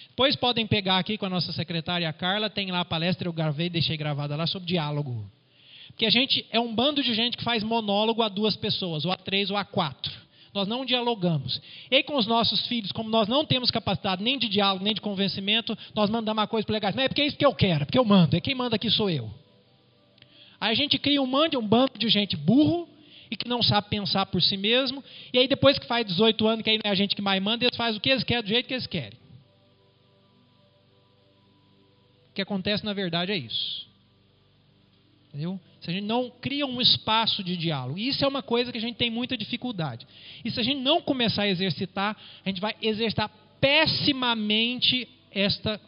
[0.10, 3.70] Depois podem pegar aqui com a nossa secretária Carla, tem lá a palestra, eu gravei,
[3.70, 5.30] deixei gravada lá sobre diálogo.
[5.88, 9.12] Porque a gente é um bando de gente que faz monólogo a duas pessoas, ou
[9.12, 10.25] a três, ou a quatro
[10.56, 11.62] nós não dialogamos.
[11.92, 15.02] E com os nossos filhos, como nós não temos capacidade nem de diálogo, nem de
[15.02, 16.96] convencimento, nós mandamos uma coisa para legais.
[16.96, 18.38] Não é porque é isso que eu quero, é porque eu mando.
[18.38, 19.30] É quem manda aqui sou eu.
[20.60, 22.88] Aí a gente cria um, mande, um bando de gente burro
[23.30, 25.04] e que não sabe pensar por si mesmo.
[25.34, 27.44] E aí depois que faz 18 anos, que aí não é a gente que mais
[27.44, 29.20] manda, eles fazem o que eles querem, do jeito que eles querem.
[32.30, 33.86] O que acontece na verdade é isso.
[35.30, 35.60] Entendeu?
[35.86, 38.00] Se a gente não cria um espaço de diálogo.
[38.00, 40.08] Isso é uma coisa que a gente tem muita dificuldade.
[40.44, 43.30] E se a gente não começar a exercitar, a gente vai exercitar
[43.62, 45.80] pessimamente esta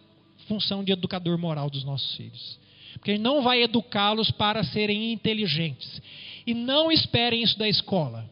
[0.48, 2.60] função de educador moral dos nossos filhos.
[2.94, 6.00] Porque a gente não vai educá-los para serem inteligentes.
[6.46, 8.30] E não esperem isso da escola.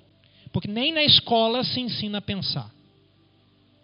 [0.54, 2.70] Porque nem na escola se ensina a pensar.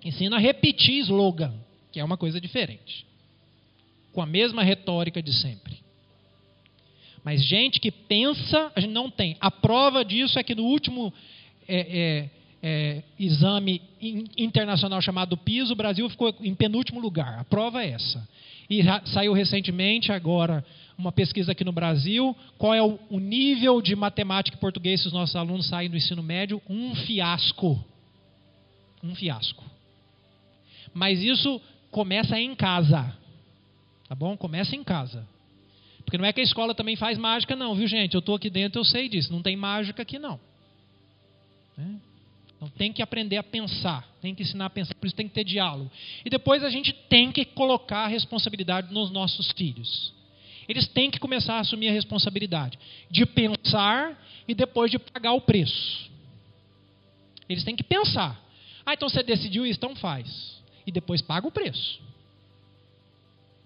[0.06, 1.56] Ensina a repetir slogan,
[1.92, 3.08] que é uma coisa diferente.
[4.14, 5.81] Com a mesma retórica de sempre.
[7.24, 9.38] Mas gente que pensa, a gente não tem.
[9.40, 11.14] A prova disso é que no último
[11.68, 12.30] é, é,
[12.64, 13.82] é, exame
[14.38, 17.40] internacional chamado PISA, o Brasil ficou em penúltimo lugar.
[17.40, 18.28] A prova é essa.
[18.70, 20.66] E saiu recentemente, agora,
[20.98, 25.08] uma pesquisa aqui no Brasil, qual é o, o nível de matemática e português que
[25.08, 26.62] os nossos alunos saem do ensino médio?
[26.70, 27.84] Um fiasco.
[29.04, 29.64] Um fiasco.
[30.94, 31.62] Mas isso
[31.92, 33.14] começa em casa.
[34.08, 34.36] Tá bom?
[34.38, 35.28] Começa em casa.
[36.12, 38.16] Porque não é que a escola também faz mágica, não, viu, gente?
[38.16, 39.32] Eu estou aqui dentro, eu sei disso.
[39.32, 40.38] Não tem mágica aqui, não.
[41.78, 42.02] Né?
[42.54, 45.34] Então tem que aprender a pensar, tem que ensinar a pensar, por isso tem que
[45.34, 45.90] ter diálogo.
[46.26, 50.14] E depois a gente tem que colocar a responsabilidade nos nossos filhos.
[50.68, 52.78] Eles têm que começar a assumir a responsabilidade
[53.10, 56.12] de pensar e depois de pagar o preço.
[57.48, 58.38] Eles têm que pensar.
[58.86, 60.62] Ah, então você decidiu isso, então faz.
[60.86, 62.02] E depois paga o preço.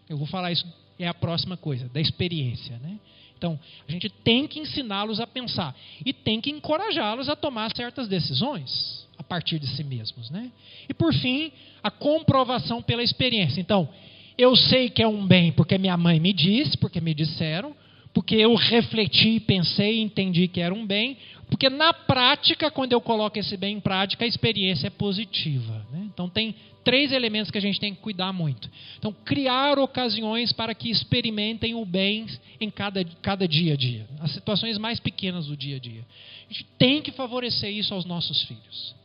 [0.08, 2.78] Eu vou falar isso é a próxima coisa, da experiência.
[2.80, 3.00] Né?
[3.38, 5.76] Então, a gente tem que ensiná-los a pensar
[6.06, 10.30] e tem que encorajá-los a tomar certas decisões a partir de si mesmos.
[10.30, 10.52] Né?
[10.89, 11.52] E, por fim,
[11.84, 13.60] a comprovação pela experiência.
[13.60, 13.89] Então,
[14.38, 17.76] eu sei que é um bem porque minha mãe me disse, porque me disseram,
[18.16, 21.18] porque eu refleti, pensei entendi que era um bem,
[21.49, 25.86] porque na prática, quando eu coloco esse bem em prática, a experiência é positiva.
[25.91, 26.07] Né?
[26.13, 28.70] Então, tem três elementos que a gente tem que cuidar muito.
[28.97, 32.26] Então, criar ocasiões para que experimentem o bem
[32.61, 36.05] em cada, cada dia a dia, as situações mais pequenas do dia a dia.
[36.49, 38.95] A gente tem que favorecer isso aos nossos filhos.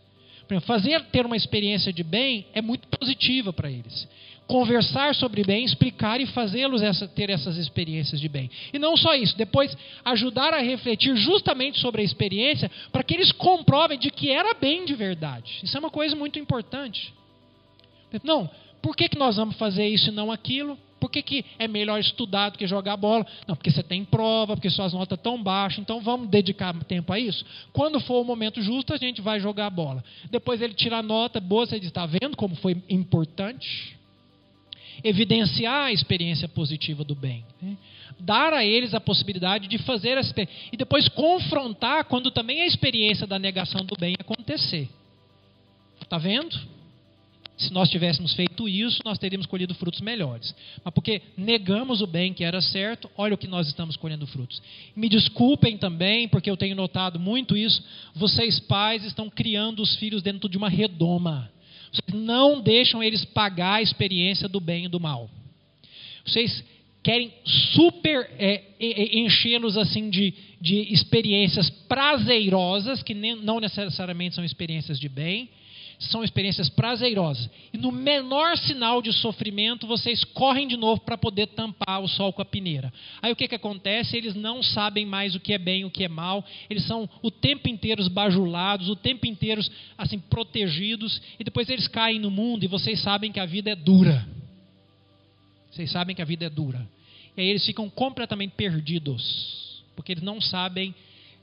[0.49, 4.09] Exemplo, fazer ter uma experiência de bem é muito positiva para eles.
[4.51, 8.51] Conversar sobre bem, explicar e fazê-los essa, ter essas experiências de bem.
[8.73, 13.31] E não só isso, depois ajudar a refletir justamente sobre a experiência para que eles
[13.31, 15.61] comprovem de que era bem de verdade.
[15.63, 17.15] Isso é uma coisa muito importante.
[18.25, 18.51] Não,
[18.83, 20.77] por que, que nós vamos fazer isso e não aquilo?
[20.99, 23.25] Por que, que é melhor estudar do que jogar bola?
[23.47, 27.21] Não, porque você tem prova, porque suas notas estão baixas, então vamos dedicar tempo a
[27.21, 27.47] isso.
[27.73, 30.03] Quando for o momento justo, a gente vai jogar bola.
[30.29, 34.00] Depois ele tira a nota boa, você diz, está vendo como foi importante?
[35.03, 37.45] Evidenciar a experiência positiva do bem.
[37.61, 37.77] Né?
[38.19, 40.35] Dar a eles a possibilidade de fazer essa
[40.73, 44.89] e depois confrontar quando também a experiência da negação do bem acontecer.
[46.03, 46.59] Está vendo?
[47.61, 50.55] Se nós tivéssemos feito isso, nós teríamos colhido frutos melhores.
[50.83, 54.63] Mas porque negamos o bem que era certo, olha o que nós estamos colhendo frutos.
[54.97, 57.85] Me desculpem também, porque eu tenho notado muito isso.
[58.15, 61.51] Vocês, pais, estão criando os filhos dentro de uma redoma.
[61.93, 65.29] Vocês não deixam eles pagar a experiência do bem e do mal.
[66.25, 66.65] Vocês
[67.03, 67.33] querem
[67.73, 75.09] super é, enchê-los assim de, de experiências prazerosas, que nem, não necessariamente são experiências de
[75.09, 75.49] bem,
[76.01, 77.49] são experiências prazerosas.
[77.73, 82.33] E no menor sinal de sofrimento, vocês correm de novo para poder tampar o sol
[82.33, 82.91] com a peneira.
[83.21, 84.17] Aí o que, que acontece?
[84.17, 86.43] Eles não sabem mais o que é bem o que é mal.
[86.71, 89.61] Eles são o tempo inteiro bajulados, o tempo inteiro
[89.99, 91.21] assim protegidos.
[91.39, 94.27] E depois eles caem no mundo e vocês sabem que a vida é dura.
[95.71, 96.89] Vocês sabem que a vida é dura.
[97.37, 99.83] E aí eles ficam completamente perdidos.
[99.95, 100.95] Porque eles não sabem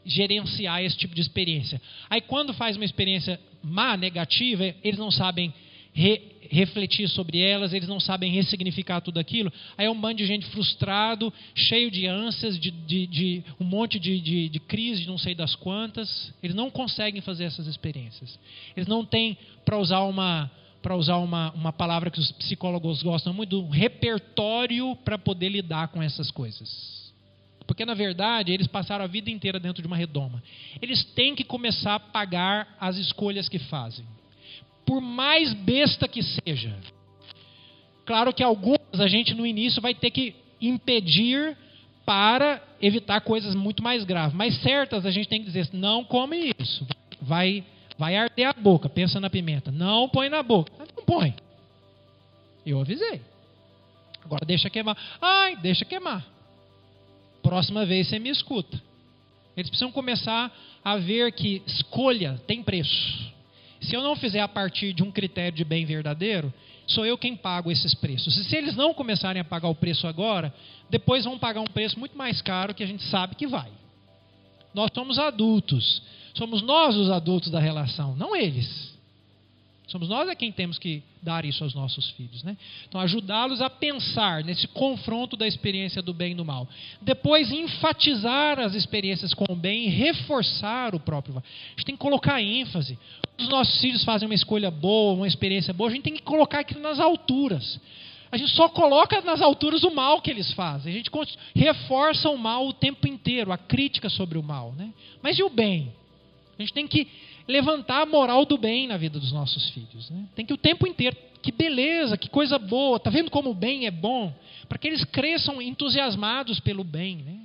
[0.04, 1.80] gerenciar esse tipo de experiência.
[2.10, 5.54] Aí quando faz uma experiência má, negativa, eles não sabem
[5.94, 9.52] re, refletir sobre elas, eles não sabem ressignificar tudo aquilo.
[9.78, 14.00] Aí é um bando de gente frustrado, cheio de ânsias, de, de, de um monte
[14.00, 16.34] de, de, de crise, não sei das quantas.
[16.42, 18.40] Eles não conseguem fazer essas experiências.
[18.76, 20.50] Eles não têm, para usar uma
[20.82, 25.90] para usar uma, uma palavra que os psicólogos gostam muito, um repertório para poder lidar
[25.90, 27.07] com essas coisas.
[27.68, 30.42] Porque, na verdade, eles passaram a vida inteira dentro de uma redoma.
[30.82, 34.06] Eles têm que começar a pagar as escolhas que fazem.
[34.86, 36.74] Por mais besta que seja.
[38.06, 41.58] Claro que algumas a gente no início vai ter que impedir
[42.06, 44.34] para evitar coisas muito mais graves.
[44.34, 46.88] Mas certas a gente tem que dizer: não come isso.
[47.22, 47.66] Vai,
[47.98, 48.88] vai arder a boca.
[48.88, 49.72] Pensa na pimenta.
[49.74, 50.72] Não põe na boca.
[50.96, 51.36] Não põe.
[52.66, 53.20] Eu avisei.
[54.24, 54.98] Agora deixa queimar.
[55.22, 56.37] Ai, deixa queimar
[57.42, 58.82] próxima vez você me escuta.
[59.56, 63.36] Eles precisam começar a ver que escolha tem preço.
[63.82, 66.54] Se eu não fizer a partir de um critério de bem verdadeiro,
[66.86, 68.38] sou eu quem pago esses preços.
[68.38, 70.54] E se eles não começarem a pagar o preço agora,
[70.90, 73.70] depois vão pagar um preço muito mais caro que a gente sabe que vai.
[74.74, 76.02] Nós somos adultos.
[76.36, 78.87] Somos nós os adultos da relação, não eles.
[79.88, 82.44] Somos nós é quem temos que dar isso aos nossos filhos.
[82.44, 82.58] Né?
[82.88, 86.68] Então, ajudá-los a pensar nesse confronto da experiência do bem e do mal.
[87.02, 91.38] Depois, enfatizar as experiências com o bem e reforçar o próprio.
[91.38, 93.00] A gente tem que colocar ênfase.
[93.40, 96.60] Os nossos filhos fazem uma escolha boa, uma experiência boa, a gente tem que colocar
[96.60, 97.80] aquilo nas alturas.
[98.30, 100.92] A gente só coloca nas alturas o mal que eles fazem.
[100.92, 101.10] A gente
[101.56, 104.74] reforça o mal o tempo inteiro, a crítica sobre o mal.
[104.78, 104.92] Né?
[105.22, 105.94] Mas e o bem?
[106.60, 107.08] A gente tem que
[107.48, 110.10] levantar a moral do bem na vida dos nossos filhos.
[110.10, 110.26] Né?
[110.36, 113.86] Tem que o tempo inteiro, que beleza, que coisa boa, tá vendo como o bem
[113.86, 114.34] é bom?
[114.68, 117.40] Para que eles cresçam entusiasmados pelo bem, né?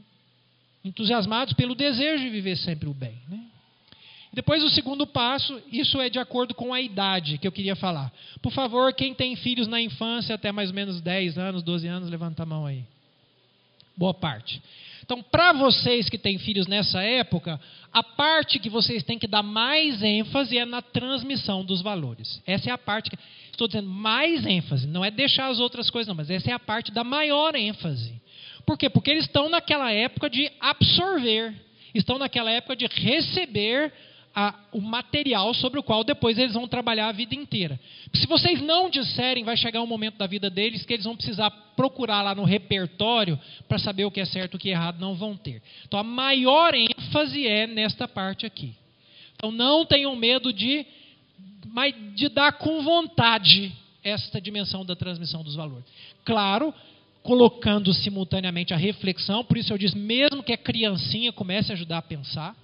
[0.85, 3.19] entusiasmados pelo desejo de viver sempre o bem.
[3.29, 3.41] Né?
[4.33, 8.11] Depois, o segundo passo, isso é de acordo com a idade que eu queria falar.
[8.41, 12.09] Por favor, quem tem filhos na infância até mais ou menos 10 anos, 12 anos,
[12.09, 12.83] levanta a mão aí.
[13.95, 14.63] Boa parte.
[15.13, 17.61] Então, para vocês que têm filhos nessa época,
[17.93, 22.41] a parte que vocês têm que dar mais ênfase é na transmissão dos valores.
[22.47, 23.19] Essa é a parte que.
[23.51, 26.59] Estou dizendo mais ênfase, não é deixar as outras coisas, não, mas essa é a
[26.59, 28.15] parte da maior ênfase.
[28.65, 28.89] Por quê?
[28.89, 31.55] Porque eles estão naquela época de absorver,
[31.95, 33.93] estão naquela época de receber
[34.35, 37.79] a, o material sobre o qual depois eles vão trabalhar a vida inteira.
[38.15, 41.51] Se vocês não disserem, vai chegar um momento da vida deles que eles vão precisar
[41.77, 45.01] procurar lá no repertório para saber o que é certo e o que é errado,
[45.01, 45.63] não vão ter.
[45.87, 48.75] Então a maior ênfase é nesta parte aqui.
[49.37, 50.87] Então não tenham medo de,
[52.15, 53.73] de dar com vontade
[54.03, 55.85] esta dimensão da transmissão dos valores.
[56.25, 56.75] Claro,
[57.23, 61.99] colocando simultaneamente a reflexão, por isso eu disse, mesmo que a criancinha comece a ajudar
[61.99, 62.57] a pensar?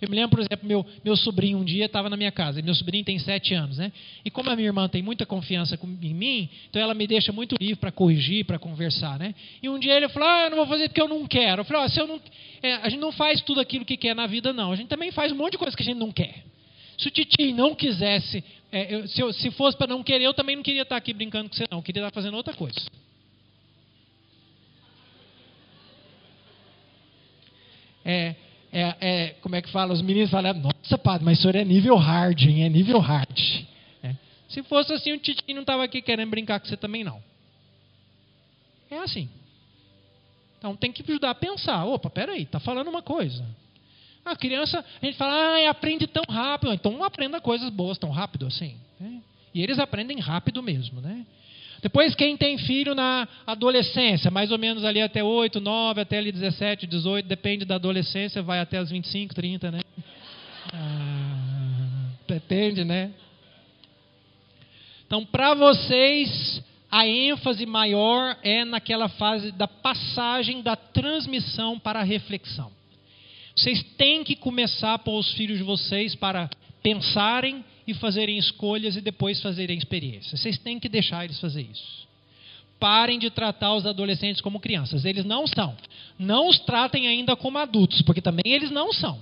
[0.00, 2.62] Eu me lembro, por exemplo, meu, meu sobrinho um dia estava na minha casa.
[2.62, 3.92] Meu sobrinho tem sete anos, né?
[4.24, 7.56] E como a minha irmã tem muita confiança em mim, então ela me deixa muito
[7.60, 9.34] livre para corrigir, para conversar, né?
[9.62, 11.60] E um dia ele falou: Ah, eu não vou fazer porque eu não quero.
[11.60, 12.20] Eu falei: oh, se eu não,
[12.62, 14.72] é, a gente não faz tudo aquilo que quer na vida, não.
[14.72, 16.44] A gente também faz um monte de coisa que a gente não quer.
[16.96, 18.42] Se o Titi não quisesse,
[18.72, 21.12] é, eu, se, eu, se fosse para não querer, eu também não queria estar aqui
[21.12, 21.78] brincando com você, não.
[21.78, 22.80] Eu queria estar fazendo outra coisa.
[28.04, 28.34] É,
[28.72, 29.94] é, é, como é que fala?
[29.94, 32.64] Os meninos falam, nossa, padre, mas o senhor é nível hard, hein?
[32.64, 33.38] É nível hard.
[34.02, 34.14] É.
[34.48, 37.22] Se fosse assim, o Titinho não estava aqui querendo brincar com você também, não.
[38.90, 39.28] É assim.
[40.58, 41.84] Então tem que ajudar a pensar.
[41.84, 43.44] Opa, peraí, está falando uma coisa.
[44.24, 46.72] A criança, a gente fala, ah, aprende tão rápido.
[46.72, 48.76] Então não aprenda coisas boas tão rápido assim.
[49.00, 49.22] Né?
[49.54, 51.24] E eles aprendem rápido mesmo, né?
[51.80, 56.32] Depois, quem tem filho na adolescência, mais ou menos ali até 8, 9, até ali
[56.32, 59.80] 17, 18, depende da adolescência, vai até os 25, 30, né?
[60.72, 63.12] Ah, depende, né?
[65.06, 72.04] Então, para vocês, a ênfase maior é naquela fase da passagem da transmissão para a
[72.04, 72.70] reflexão.
[73.54, 76.50] Vocês têm que começar a pôr os filhos de vocês para
[76.82, 80.38] pensarem e fazerem escolhas e depois fazerem experiências.
[80.38, 82.06] Vocês têm que deixar eles fazer isso.
[82.78, 85.06] Parem de tratar os adolescentes como crianças.
[85.06, 85.74] Eles não são.
[86.18, 89.18] Não os tratem ainda como adultos, porque também eles não são.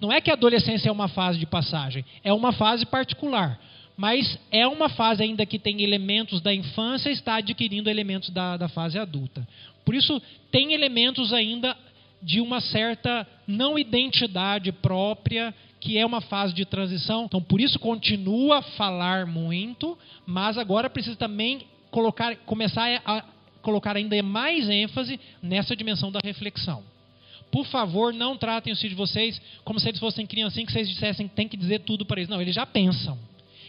[0.00, 3.58] Não é que a adolescência é uma fase de passagem, é uma fase particular.
[3.96, 8.56] Mas é uma fase ainda que tem elementos da infância e está adquirindo elementos da,
[8.56, 9.46] da fase adulta.
[9.84, 11.76] Por isso, tem elementos ainda
[12.24, 17.26] de uma certa não identidade própria, que é uma fase de transição.
[17.26, 21.60] Então, por isso, continua a falar muito, mas agora precisa também
[21.90, 23.22] colocar, começar a
[23.60, 26.82] colocar ainda mais ênfase nessa dimensão da reflexão.
[27.50, 30.88] Por favor, não tratem os filhos de vocês como se eles fossem criancinhas que vocês
[30.88, 32.28] dissessem que tem que dizer tudo para eles.
[32.28, 33.18] Não, eles já pensam.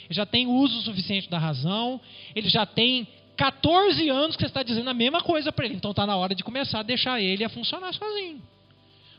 [0.06, 2.00] Eles já têm uso suficiente da razão.
[2.36, 5.76] Eles já têm 14 anos que você está dizendo a mesma coisa para ele.
[5.76, 8.42] Então está na hora de começar a deixar ele a funcionar sozinho.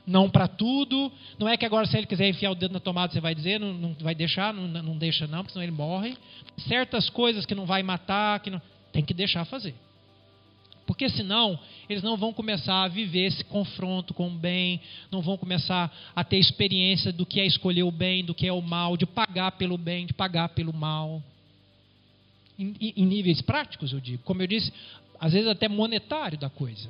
[0.06, 1.10] Não para tudo.
[1.38, 3.58] Não é que agora, se ele quiser enfiar o dedo na tomada, você vai dizer,
[3.58, 6.16] não, não vai deixar, não, não deixa não, porque senão ele morre.
[6.58, 8.62] Certas coisas que não vai matar, que não,
[8.92, 9.74] tem que deixar fazer.
[10.86, 11.58] Porque senão
[11.88, 16.22] eles não vão começar a viver esse confronto com o bem, não vão começar a
[16.22, 19.52] ter experiência do que é escolher o bem, do que é o mal, de pagar
[19.52, 21.20] pelo bem, de pagar pelo mal.
[22.58, 24.22] Em, em níveis práticos, eu digo.
[24.22, 24.72] Como eu disse,
[25.20, 26.88] às vezes até monetário da coisa.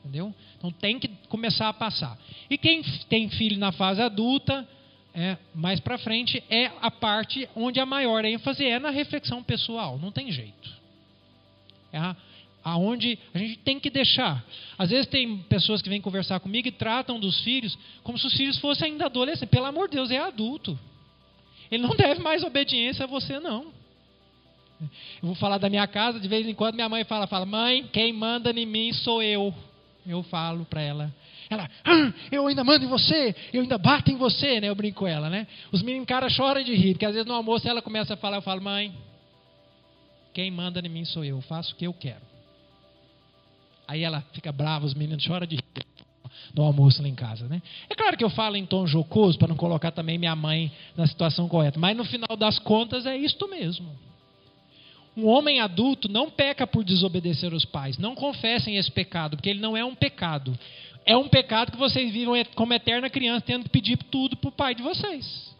[0.00, 0.34] Entendeu?
[0.56, 2.18] Então tem que começar a passar.
[2.48, 4.66] E quem tem filho na fase adulta,
[5.14, 9.98] é, mais para frente, é a parte onde a maior ênfase é na reflexão pessoal.
[9.98, 10.78] Não tem jeito.
[11.92, 12.16] É a,
[12.62, 14.44] aonde a gente tem que deixar.
[14.76, 18.36] Às vezes tem pessoas que vêm conversar comigo e tratam dos filhos como se os
[18.36, 19.50] filhos fossem ainda adolescentes.
[19.50, 20.78] Pelo amor de Deus, é adulto.
[21.70, 23.77] Ele não deve mais obediência a você, não.
[24.80, 24.88] Eu
[25.22, 28.12] vou falar da minha casa, de vez em quando minha mãe fala, fala, mãe, quem
[28.12, 29.52] manda em mim sou eu.
[30.06, 31.14] Eu falo para ela.
[31.50, 34.68] Ela, ah, eu ainda mando em você, eu ainda bato em você, né?
[34.68, 35.46] Eu brinco com ela, né?
[35.72, 38.36] Os meninos cara choram de rir, porque às vezes no almoço ela começa a falar,
[38.36, 38.94] eu falo, mãe,
[40.32, 42.28] quem manda em mim sou eu, eu faço o que eu quero.
[43.86, 45.64] Aí ela fica brava, os meninos choram de rir
[46.54, 47.62] no almoço lá em casa, né?
[47.88, 51.06] É claro que eu falo em tom jocoso para não colocar também minha mãe na
[51.06, 54.07] situação correta, mas no final das contas é isto mesmo.
[55.18, 57.98] Um homem adulto não peca por desobedecer os pais.
[57.98, 60.56] Não confessem esse pecado, porque ele não é um pecado.
[61.04, 64.52] É um pecado que vocês vivam como eterna criança, tendo que pedir tudo para o
[64.52, 65.54] pai de vocês.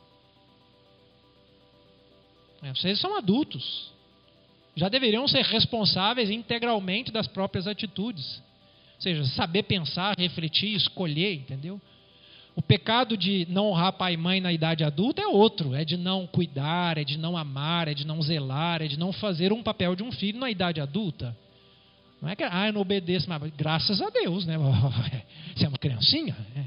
[2.62, 3.90] É, vocês são adultos
[4.78, 8.40] já deveriam ser responsáveis integralmente das próprias atitudes.
[8.94, 11.80] Ou seja, saber pensar, refletir, escolher, entendeu?
[12.58, 15.96] O pecado de não honrar pai e mãe na idade adulta é outro, é de
[15.96, 19.62] não cuidar, é de não amar, é de não zelar, é de não fazer um
[19.62, 21.36] papel de um filho na idade adulta.
[22.20, 24.56] Não é que, ah, eu não obedeço, mas graças a Deus, né?
[25.54, 26.36] Você é uma criancinha?
[26.56, 26.64] É.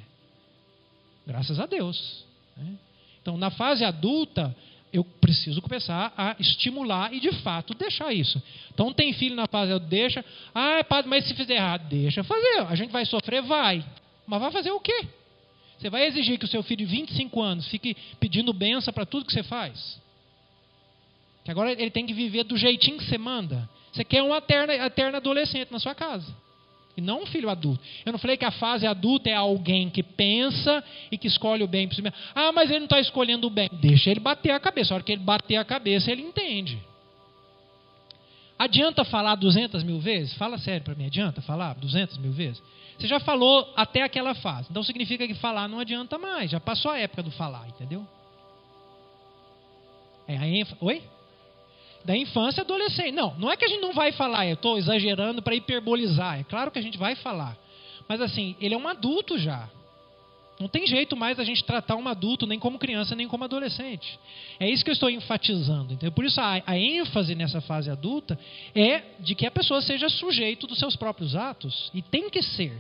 [1.28, 2.24] Graças a Deus.
[2.56, 2.74] Né?
[3.22, 4.56] Então, na fase adulta,
[4.94, 8.42] eu preciso começar a estimular e de fato deixar isso.
[8.74, 10.24] Então tem filho na fase, deixa,
[10.56, 12.60] ah, padre, mas se fizer errado, deixa fazer.
[12.70, 13.84] A gente vai sofrer, vai.
[14.26, 15.06] Mas vai fazer o quê?
[15.82, 19.26] Você vai exigir que o seu filho de 25 anos fique pedindo benção para tudo
[19.26, 20.00] que você faz?
[21.44, 23.68] Que agora ele tem que viver do jeitinho que você manda.
[23.92, 26.32] Você quer um eterno, adolescente na sua casa.
[26.96, 27.84] E não um filho adulto.
[28.06, 31.68] Eu não falei que a fase adulta é alguém que pensa e que escolhe o
[31.68, 32.18] bem para si mesmo.
[32.36, 33.68] Ah, mas ele não está escolhendo o bem.
[33.82, 34.94] Deixa ele bater a cabeça.
[34.94, 36.78] A hora que ele bater a cabeça, ele entende.
[38.62, 40.36] Adianta falar 200 mil vezes?
[40.36, 41.08] Fala sério para mim.
[41.08, 42.62] Adianta falar 200 mil vezes?
[42.96, 44.68] Você já falou até aquela fase.
[44.70, 46.52] Então significa que falar não adianta mais.
[46.52, 48.06] Já passou a época do falar, entendeu?
[50.28, 50.44] É a.
[50.80, 51.02] Oi?
[52.06, 53.12] da infância e adolescente.
[53.12, 56.40] Não, não é que a gente não vai falar, eu estou exagerando para hiperbolizar.
[56.40, 57.58] É claro que a gente vai falar.
[58.08, 59.70] Mas assim, ele é um adulto já.
[60.62, 64.20] Não tem jeito mais a gente tratar um adulto nem como criança, nem como adolescente.
[64.60, 65.94] É isso que eu estou enfatizando.
[65.94, 68.38] Então, por isso, a, a ênfase nessa fase adulta
[68.76, 71.90] é de que a pessoa seja sujeito dos seus próprios atos.
[71.96, 72.80] E tem que ser.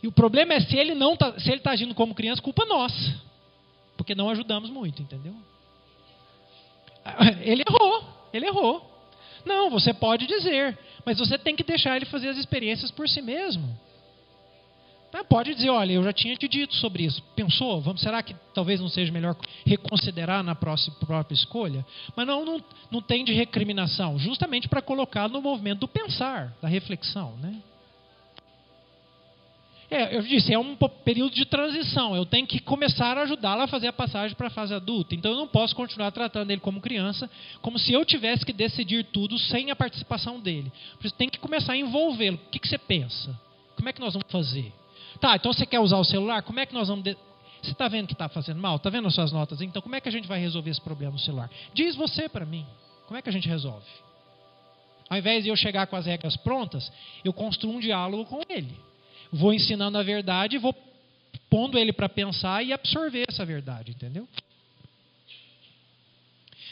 [0.00, 2.64] E o problema é se ele não tá, se ele está agindo como criança, culpa
[2.64, 3.20] nossa.
[3.96, 5.34] Porque não ajudamos muito, entendeu?
[7.42, 8.04] Ele errou.
[8.32, 8.88] Ele errou.
[9.44, 13.20] Não, você pode dizer, mas você tem que deixar ele fazer as experiências por si
[13.20, 13.76] mesmo.
[15.10, 17.22] Tá, pode dizer, olha, eu já tinha te dito sobre isso.
[17.34, 17.80] Pensou?
[17.80, 19.34] Vamos, será que talvez não seja melhor
[19.64, 21.84] reconsiderar na próxima, própria escolha?
[22.14, 26.68] Mas não, não, não tem de recriminação, justamente para colocar no movimento do pensar, da
[26.68, 27.34] reflexão.
[27.40, 27.62] Né?
[29.90, 32.14] É, eu disse, é um período de transição.
[32.14, 35.14] Eu tenho que começar a ajudá-la a fazer a passagem para a fase adulta.
[35.14, 37.30] Então eu não posso continuar tratando ele como criança,
[37.62, 40.70] como se eu tivesse que decidir tudo sem a participação dele.
[40.98, 42.36] Por isso tem que começar a envolvê-lo.
[42.36, 43.34] O que, que, você pensa?
[43.76, 44.70] Como é que nós vamos fazer?
[45.20, 46.42] Tá, então você quer usar o celular?
[46.42, 47.04] Como é que nós vamos.
[47.04, 47.16] De...
[47.62, 48.76] Você está vendo que está fazendo mal?
[48.76, 49.60] Está vendo as suas notas?
[49.60, 51.50] Então como é que a gente vai resolver esse problema no celular?
[51.74, 52.64] Diz você para mim.
[53.06, 53.86] Como é que a gente resolve?
[55.08, 56.92] Ao invés de eu chegar com as regras prontas,
[57.24, 58.88] eu construo um diálogo com ele
[59.32, 60.74] vou ensinando a verdade, vou
[61.50, 64.28] pondo ele para pensar e absorver essa verdade, entendeu?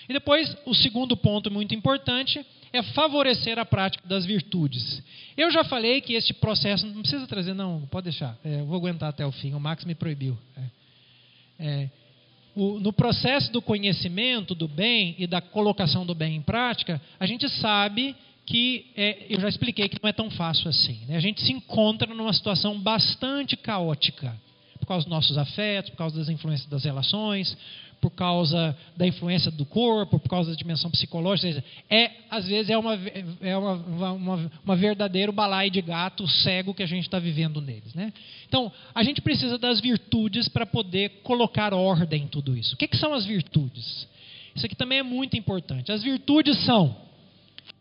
[0.08, 2.44] E depois, o segundo ponto muito importante
[2.76, 5.02] é favorecer a prática das virtudes.
[5.36, 8.76] Eu já falei que este processo, não precisa trazer, não, pode deixar, é, eu vou
[8.76, 10.38] aguentar até o fim, o Max me proibiu.
[10.56, 10.62] É,
[11.58, 11.90] é,
[12.54, 17.26] o, no processo do conhecimento do bem e da colocação do bem em prática, a
[17.26, 18.16] gente sabe
[18.46, 21.00] que é, eu já expliquei que não é tão fácil assim.
[21.06, 21.16] Né?
[21.16, 24.34] A gente se encontra numa situação bastante caótica,
[24.78, 27.56] por causa dos nossos afetos, por causa das influências das relações,
[28.00, 31.62] por causa da influência do corpo, por causa da dimensão psicológica.
[31.88, 32.94] É, às vezes é uma,
[33.40, 33.72] é uma,
[34.12, 37.94] uma, uma verdadeiro balaio de gato cego que a gente está vivendo neles.
[37.94, 38.12] Né?
[38.48, 42.74] Então, a gente precisa das virtudes para poder colocar ordem em tudo isso.
[42.74, 44.06] O que, que são as virtudes?
[44.54, 45.92] Isso aqui também é muito importante.
[45.92, 46.96] As virtudes são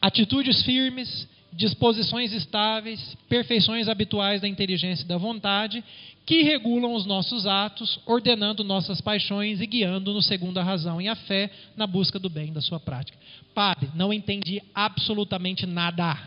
[0.02, 5.84] atitudes firmes, disposições estáveis, perfeições habituais da inteligência e da vontade,
[6.26, 11.16] que regulam os nossos atos, ordenando nossas paixões e guiando-nos segundo a razão e a
[11.16, 13.18] fé na busca do bem da sua prática.
[13.54, 16.18] Padre, não entendi absolutamente nada.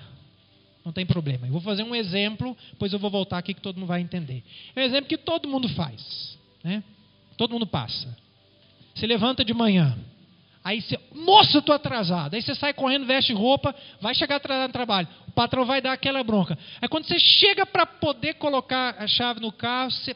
[0.85, 1.47] Não tem problema.
[1.47, 4.43] Eu vou fazer um exemplo, depois eu vou voltar aqui que todo mundo vai entender.
[4.74, 6.39] É um exemplo que todo mundo faz.
[6.64, 6.83] Né?
[7.37, 8.16] Todo mundo passa.
[8.95, 9.99] Se levanta de manhã,
[10.68, 12.34] Aí você, nossa, eu estou atrasado.
[12.34, 15.08] Aí você sai correndo, veste roupa, vai chegar atrasado no trabalho.
[15.26, 16.58] O patrão vai dar aquela bronca.
[16.78, 20.14] Aí quando você chega para poder colocar a chave no carro, você...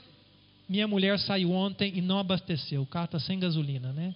[0.69, 2.83] minha mulher saiu ontem e não abasteceu.
[2.83, 4.15] O carro está sem gasolina, né?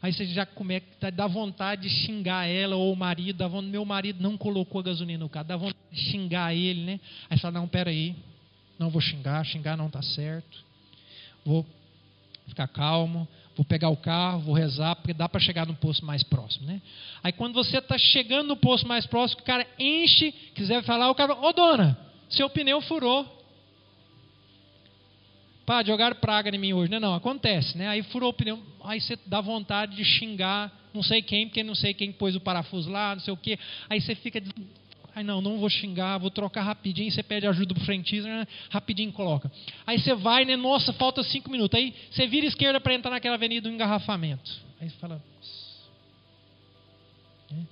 [0.00, 3.36] Aí você já começa, dá vontade de xingar ela ou o marido.
[3.36, 5.48] Dá vontade, meu marido não colocou a gasolina no carro.
[5.48, 7.00] Dá vontade de xingar ele, né?
[7.28, 8.16] Aí você fala, não, peraí.
[8.78, 10.64] Não vou xingar, xingar não está certo.
[11.44, 11.66] Vou
[12.46, 16.22] ficar calmo vou pegar o carro, vou rezar, porque dá para chegar no posto mais
[16.22, 16.66] próximo.
[16.66, 16.80] Né?
[17.22, 21.14] Aí quando você está chegando no posto mais próximo, o cara enche, quiser falar, o
[21.14, 21.98] cara, ô dona,
[22.28, 23.42] seu pneu furou.
[25.64, 26.90] Pá, jogaram praga em mim hoje.
[26.90, 27.88] Não, não, acontece, né?
[27.88, 31.74] Aí furou o pneu, aí você dá vontade de xingar não sei quem, porque não
[31.74, 33.58] sei quem pôs o parafuso lá, não sei o quê.
[33.90, 34.40] Aí você fica
[35.14, 37.10] Aí não, não vou xingar, vou trocar rapidinho.
[37.10, 38.46] Você pede ajuda pro frentista, né?
[38.68, 39.50] rapidinho coloca.
[39.86, 40.56] Aí você vai, né?
[40.56, 41.78] Nossa, falta cinco minutos.
[41.78, 44.50] Aí você vira esquerda para entrar naquela avenida do engarrafamento.
[44.80, 45.22] Aí você fala.
[47.48, 47.64] Né?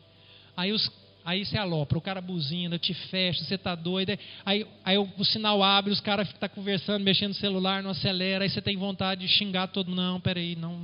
[0.57, 0.89] Aí, os,
[1.25, 4.17] aí você alopra, o cara buzina, te fecha, você tá doido.
[4.47, 7.91] Aí, aí o, o sinal abre, os caras ficam tá conversando, mexendo no celular, não
[7.91, 8.45] acelera.
[8.45, 10.01] Aí você tem vontade de xingar todo mundo.
[10.01, 10.81] Não, peraí, não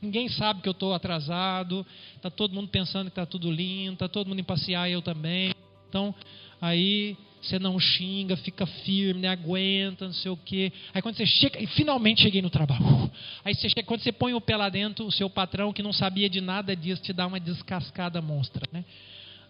[0.00, 1.86] ninguém sabe que eu estou atrasado.
[2.20, 5.52] Tá todo mundo pensando que tá tudo lindo, tá todo mundo em passear, eu também.
[5.92, 6.14] Então,
[6.58, 10.72] aí você não xinga, fica firme, aguenta, não sei o quê.
[10.94, 13.10] Aí quando você chega, e finalmente cheguei no trabalho.
[13.44, 15.92] Aí você chega, quando você põe o pé lá dentro, o seu patrão que não
[15.92, 18.86] sabia de nada disso te dá uma descascada monstra, né?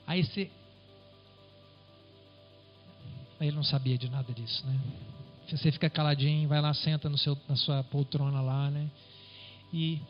[0.05, 0.51] Aí você
[3.38, 4.76] Aí ele não sabia de nada disso, né?
[5.49, 8.88] Você fica caladinho, vai lá, senta no seu, na sua poltrona lá, né?
[9.72, 10.01] E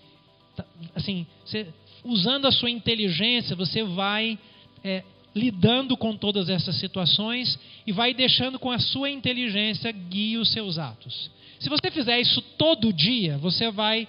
[0.56, 0.64] tá,
[0.94, 1.66] assim, você,
[2.02, 4.38] usando a sua inteligência, você vai
[4.82, 5.04] é,
[5.34, 10.78] lidando com todas essas situações e vai deixando com a sua inteligência guie os seus
[10.78, 11.30] atos.
[11.58, 14.06] Se você fizer isso todo dia, você vai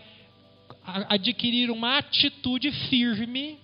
[0.85, 3.57] adquirir uma atitude firme,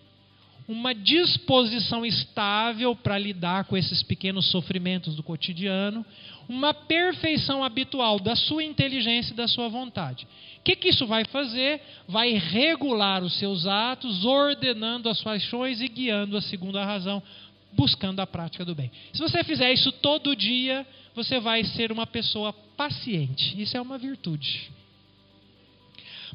[0.67, 6.05] uma disposição estável para lidar com esses pequenos sofrimentos do cotidiano,
[6.47, 10.27] uma perfeição habitual da sua inteligência e da sua vontade.
[10.59, 11.81] O que, que isso vai fazer?
[12.07, 17.23] Vai regular os seus atos, ordenando as paixões e guiando a segunda razão
[17.73, 18.91] buscando a prática do bem.
[19.13, 23.61] Se você fizer isso todo dia, você vai ser uma pessoa paciente.
[23.61, 24.71] Isso é uma virtude.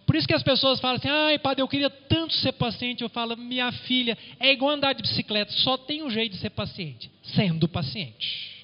[0.06, 3.02] Por isso que as pessoas falam assim: ai, padre, eu queria tanto ser paciente.
[3.02, 6.50] Eu falo, minha filha, é igual andar de bicicleta, só tem um jeito de ser
[6.50, 8.54] paciente: sendo paciente.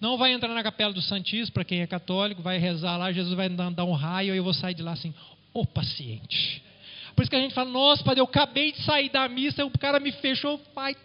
[0.00, 3.34] Não vai entrar na capela do Santíssimo, para quem é católico, vai rezar lá, Jesus
[3.34, 5.14] vai dar um raio e eu vou sair de lá assim,
[5.52, 6.62] o oh, paciente.
[7.14, 9.78] Por isso que a gente fala, nossa, padre, eu acabei de sair da missa, o
[9.78, 10.96] cara me fechou, pai,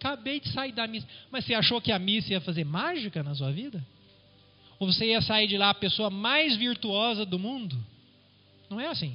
[0.00, 1.06] Acabei de sair da missa.
[1.30, 3.84] Mas você achou que a missa ia fazer mágica na sua vida?
[4.78, 7.76] Ou você ia sair de lá a pessoa mais virtuosa do mundo?
[8.70, 9.14] Não é assim.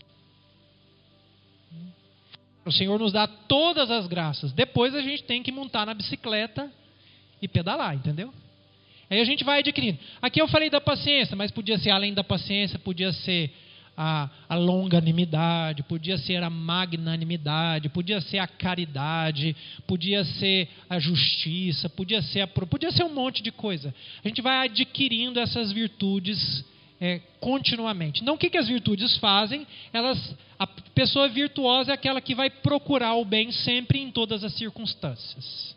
[2.63, 4.53] O Senhor nos dá todas as graças.
[4.53, 6.71] Depois a gente tem que montar na bicicleta
[7.41, 8.31] e pedalar, entendeu?
[9.09, 9.97] Aí a gente vai adquirindo.
[10.21, 13.51] Aqui eu falei da paciência, mas podia ser além da paciência, podia ser
[13.97, 19.55] a, a longanimidade, podia ser a magnanimidade, podia ser a caridade,
[19.87, 23.93] podia ser a justiça, podia ser, a, podia ser um monte de coisa.
[24.23, 26.65] A gente vai adquirindo essas virtudes
[26.99, 28.23] é, continuamente.
[28.23, 29.65] Não o que, que as virtudes fazem?
[29.93, 34.53] Elas, a pessoa virtuosa é aquela que vai procurar o bem sempre em todas as
[34.53, 35.75] circunstâncias.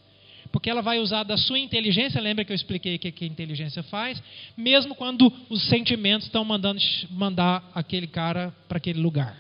[0.51, 3.83] Porque ela vai usar da sua inteligência, lembra que eu expliquei o que, a inteligência
[3.83, 4.23] faz?
[4.57, 6.81] Mesmo quando os sentimentos estão mandando
[7.11, 9.37] mandar aquele cara para aquele lugar.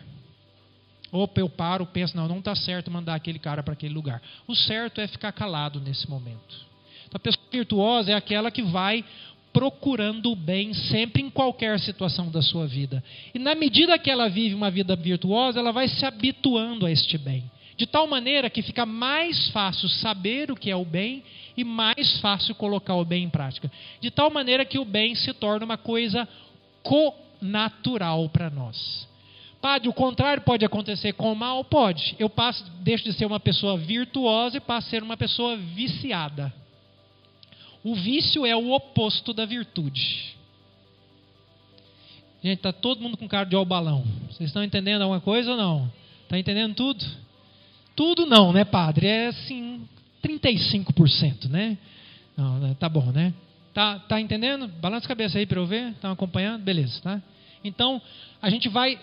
[1.11, 4.21] Opa, eu paro, penso, não, não está certo mandar aquele cara para aquele lugar.
[4.47, 6.69] O certo é ficar calado nesse momento.
[7.07, 9.03] Então, a pessoa virtuosa é aquela que vai
[9.51, 13.03] procurando o bem sempre em qualquer situação da sua vida.
[13.35, 17.17] E na medida que ela vive uma vida virtuosa, ela vai se habituando a este
[17.17, 17.51] bem.
[17.79, 21.23] De tal maneira que fica mais fácil saber o que é o bem
[21.57, 23.71] e mais fácil colocar o bem em prática.
[24.01, 26.29] De tal maneira que o bem se torna uma coisa
[26.83, 29.07] conatural para nós.
[29.61, 31.65] Padre, o contrário pode acontecer com o mal?
[31.65, 32.17] Pode.
[32.19, 36.53] Eu passo, deixo de ser uma pessoa virtuosa e passo a ser uma pessoa viciada.
[37.85, 40.37] O vício é o oposto da virtude.
[42.43, 44.05] Gente, está todo mundo com cara de balão.
[44.31, 45.93] Vocês estão entendendo alguma coisa ou não?
[46.25, 47.05] Está entendendo tudo?
[47.99, 49.09] Tudo não, né, padre?
[49.09, 49.81] É assim,
[50.25, 51.77] 35%, né?
[52.37, 53.35] Não, né, tá bom, né?
[53.75, 54.69] Tá, tá entendendo?
[54.69, 55.91] Balança a cabeça aí para eu ver.
[55.91, 56.63] Estão acompanhando?
[56.63, 57.21] Beleza, tá?
[57.65, 58.01] Então,
[58.41, 58.97] a gente vai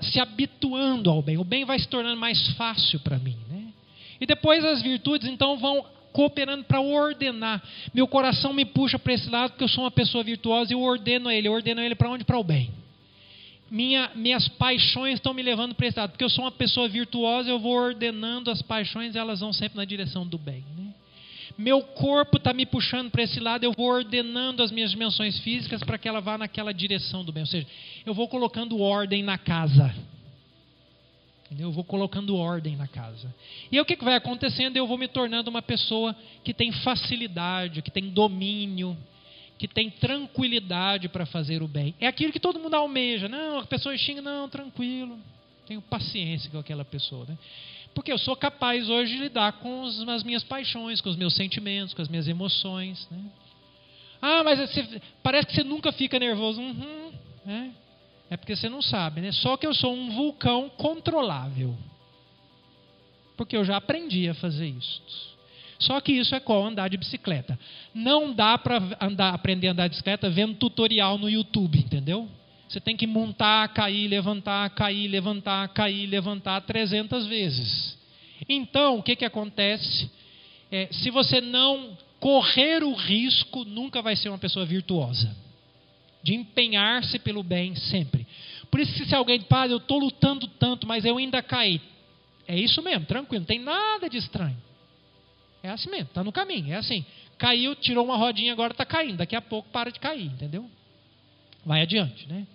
[0.00, 1.38] se habituando ao bem.
[1.38, 3.66] O bem vai se tornando mais fácil para mim, né?
[4.20, 7.62] E depois as virtudes, então, vão cooperando para ordenar.
[7.94, 10.82] Meu coração me puxa para esse lado porque eu sou uma pessoa virtuosa e eu
[10.82, 11.46] ordeno ele.
[11.46, 12.24] Eu ordeno ele para onde?
[12.24, 12.68] Para o bem.
[13.70, 16.10] Minha, minhas paixões estão me levando para esse lado.
[16.10, 19.84] Porque eu sou uma pessoa virtuosa, eu vou ordenando as paixões elas vão sempre na
[19.84, 20.64] direção do bem.
[20.76, 20.92] Né?
[21.56, 25.82] Meu corpo está me puxando para esse lado, eu vou ordenando as minhas dimensões físicas
[25.84, 27.42] para que ela vá naquela direção do bem.
[27.42, 27.66] Ou seja,
[28.04, 29.94] eu vou colocando ordem na casa.
[31.58, 33.34] Eu vou colocando ordem na casa.
[33.70, 34.76] E aí o que vai acontecendo?
[34.76, 36.14] Eu vou me tornando uma pessoa
[36.44, 38.96] que tem facilidade, que tem domínio,
[39.60, 41.94] que tem tranquilidade para fazer o bem.
[42.00, 43.28] É aquilo que todo mundo almeja.
[43.28, 45.18] Não, a pessoa xinga, não, tranquilo.
[45.66, 47.26] Tenho paciência com aquela pessoa.
[47.28, 47.36] Né?
[47.94, 51.92] Porque eu sou capaz hoje de lidar com as minhas paixões, com os meus sentimentos,
[51.92, 53.06] com as minhas emoções.
[53.10, 53.18] Né?
[54.22, 56.58] Ah, mas você, parece que você nunca fica nervoso.
[56.58, 57.12] Uhum,
[57.44, 57.74] né?
[58.30, 59.30] É porque você não sabe, né?
[59.30, 61.76] Só que eu sou um vulcão controlável.
[63.36, 65.29] Porque eu já aprendi a fazer isso.
[65.80, 67.58] Só que isso é qual andar de bicicleta.
[67.94, 68.78] Não dá para
[69.32, 72.28] aprender a andar de bicicleta vendo tutorial no YouTube, entendeu?
[72.68, 77.98] Você tem que montar, cair, levantar, cair, levantar, cair, levantar 300 vezes.
[78.48, 80.10] Então, o que, que acontece?
[80.70, 85.34] É, se você não correr o risco, nunca vai ser uma pessoa virtuosa
[86.22, 88.26] de empenhar-se pelo bem sempre.
[88.70, 91.80] Por isso, se alguém, padre, eu estou lutando tanto, mas eu ainda caí.
[92.46, 94.56] É isso mesmo, tranquilo, não tem nada de estranho.
[95.62, 97.04] É assim mesmo, está no caminho, é assim.
[97.36, 99.18] Caiu, tirou uma rodinha, agora está caindo.
[99.18, 100.68] Daqui a pouco para de cair, entendeu?
[101.64, 102.46] Vai adiante, né?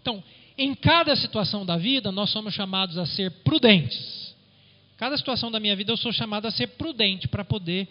[0.00, 0.22] Então,
[0.56, 4.34] em cada situação da vida, nós somos chamados a ser prudentes.
[4.96, 7.88] Cada situação da minha vida, eu sou chamado a ser prudente para poder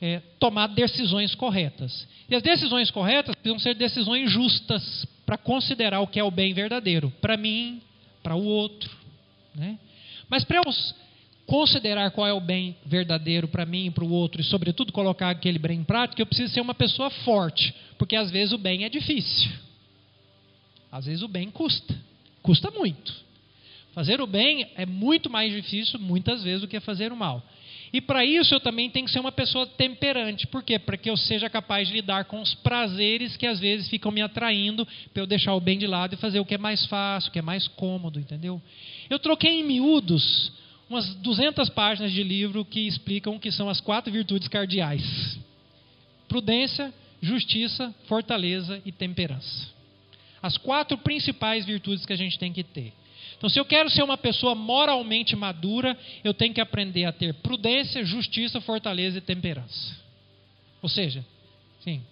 [0.00, 2.06] é, tomar decisões corretas.
[2.28, 6.52] E as decisões corretas precisam ser decisões justas para considerar o que é o bem
[6.54, 7.80] verdadeiro, para mim,
[8.22, 8.90] para o outro.
[9.54, 9.78] Né?
[10.28, 10.64] Mas para eu
[11.46, 15.30] considerar qual é o bem verdadeiro para mim e para o outro, e sobretudo colocar
[15.30, 18.84] aquele bem em prática, eu preciso ser uma pessoa forte, porque às vezes o bem
[18.84, 19.50] é difícil.
[20.90, 21.94] Às vezes o bem custa,
[22.42, 23.24] custa muito.
[23.94, 27.42] Fazer o bem é muito mais difícil, muitas vezes, do que fazer o mal.
[27.92, 30.46] E para isso eu também tenho que ser uma pessoa temperante.
[30.46, 30.78] Por quê?
[30.78, 34.20] Para que eu seja capaz de lidar com os prazeres que às vezes ficam me
[34.20, 37.30] atraindo, para eu deixar o bem de lado e fazer o que é mais fácil,
[37.30, 38.60] o que é mais cômodo, entendeu?
[39.08, 40.52] Eu troquei em miúdos
[40.88, 45.38] umas 200 páginas de livro que explicam o que são as quatro virtudes cardeais:
[46.28, 49.74] prudência, justiça, fortaleza e temperança.
[50.42, 52.92] As quatro principais virtudes que a gente tem que ter.
[53.36, 57.34] Então, se eu quero ser uma pessoa moralmente madura, eu tenho que aprender a ter
[57.34, 59.96] prudência, justiça, fortaleza e temperança.
[60.80, 61.24] Ou seja,
[61.80, 62.02] sim.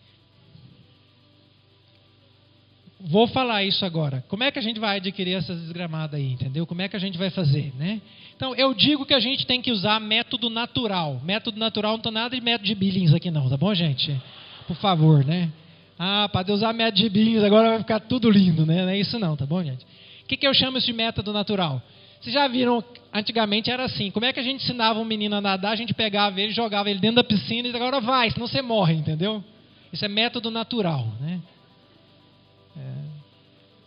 [3.00, 4.24] Vou falar isso agora.
[4.28, 6.66] Como é que a gente vai adquirir essas desgramadas aí, entendeu?
[6.66, 8.00] Como é que a gente vai fazer, né?
[8.36, 11.20] Então, eu digo que a gente tem que usar método natural.
[11.24, 14.20] Método natural não estou nada de método de Billings aqui não, tá bom, gente?
[14.66, 15.50] Por favor, né?
[15.98, 18.82] Ah, para usar método de Billings agora vai ficar tudo lindo, né?
[18.82, 19.84] Não é isso não, tá bom, gente?
[19.84, 21.82] O que, que eu chamo isso de método natural?
[22.20, 25.40] Vocês já viram, antigamente era assim, como é que a gente ensinava um menino a
[25.42, 28.62] nadar, a gente pegava ele, jogava ele dentro da piscina e agora vai, senão você
[28.62, 29.44] morre, entendeu?
[29.92, 31.38] Isso é método natural, né?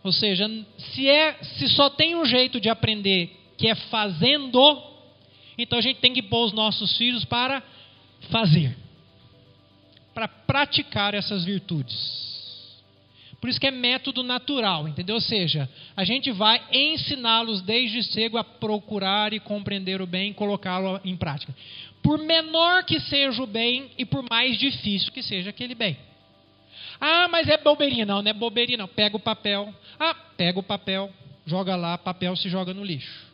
[0.07, 4.81] Ou seja, se, é, se só tem um jeito de aprender que é fazendo,
[5.57, 7.61] então a gente tem que pôr os nossos filhos para
[8.29, 8.73] fazer,
[10.13, 12.25] para praticar essas virtudes.
[13.41, 15.15] Por isso que é método natural, entendeu?
[15.15, 20.34] Ou seja, a gente vai ensiná-los desde cedo a procurar e compreender o bem e
[20.34, 21.53] colocá-lo em prática.
[22.01, 25.97] Por menor que seja o bem e por mais difícil que seja aquele bem.
[26.99, 28.05] Ah, mas é bobeirinha.
[28.05, 28.88] Não, não é bobeirinha, não.
[28.88, 29.73] Pega o papel.
[29.99, 31.11] Ah, pega o papel,
[31.45, 33.27] joga lá, papel se joga no lixo.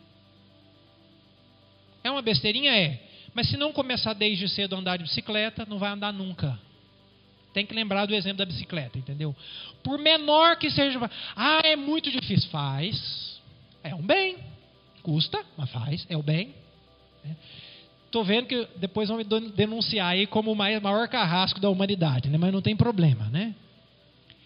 [2.03, 2.75] É uma besteirinha?
[2.75, 2.99] É.
[3.33, 6.59] Mas se não começar desde cedo a andar de bicicleta, não vai andar nunca.
[7.53, 9.35] Tem que lembrar do exemplo da bicicleta, entendeu?
[9.83, 10.99] Por menor que seja.
[11.35, 12.49] Ah, é muito difícil.
[12.49, 13.39] Faz.
[13.83, 14.37] É um bem.
[15.01, 16.05] Custa, mas faz.
[16.09, 16.53] É o bem.
[18.13, 22.37] Estou vendo que depois vão me denunciar aí como o maior carrasco da humanidade, né?
[22.37, 23.55] mas não tem problema, né?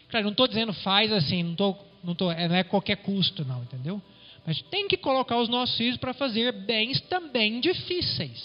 [0.08, 3.44] Claro, não estou dizendo faz assim, não, tô, não, tô, é, não é qualquer custo,
[3.44, 4.02] não, entendeu?
[4.46, 8.42] Mas tem que colocar os nossos filhos para fazer bens também difíceis.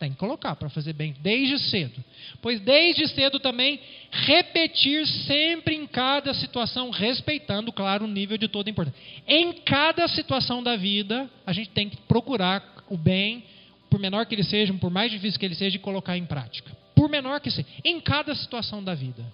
[0.00, 2.02] Tem que colocar para fazer bem desde cedo.
[2.42, 3.78] Pois desde cedo também
[4.10, 9.00] repetir sempre em cada situação, respeitando, claro, o nível de toda importância.
[9.28, 13.44] Em cada situação da vida, a gente tem que procurar o bem,
[13.90, 16.70] por menor que ele seja, por mais difícil que ele seja, e colocar em prática.
[16.94, 19.24] Por menor que seja, em cada situação da vida.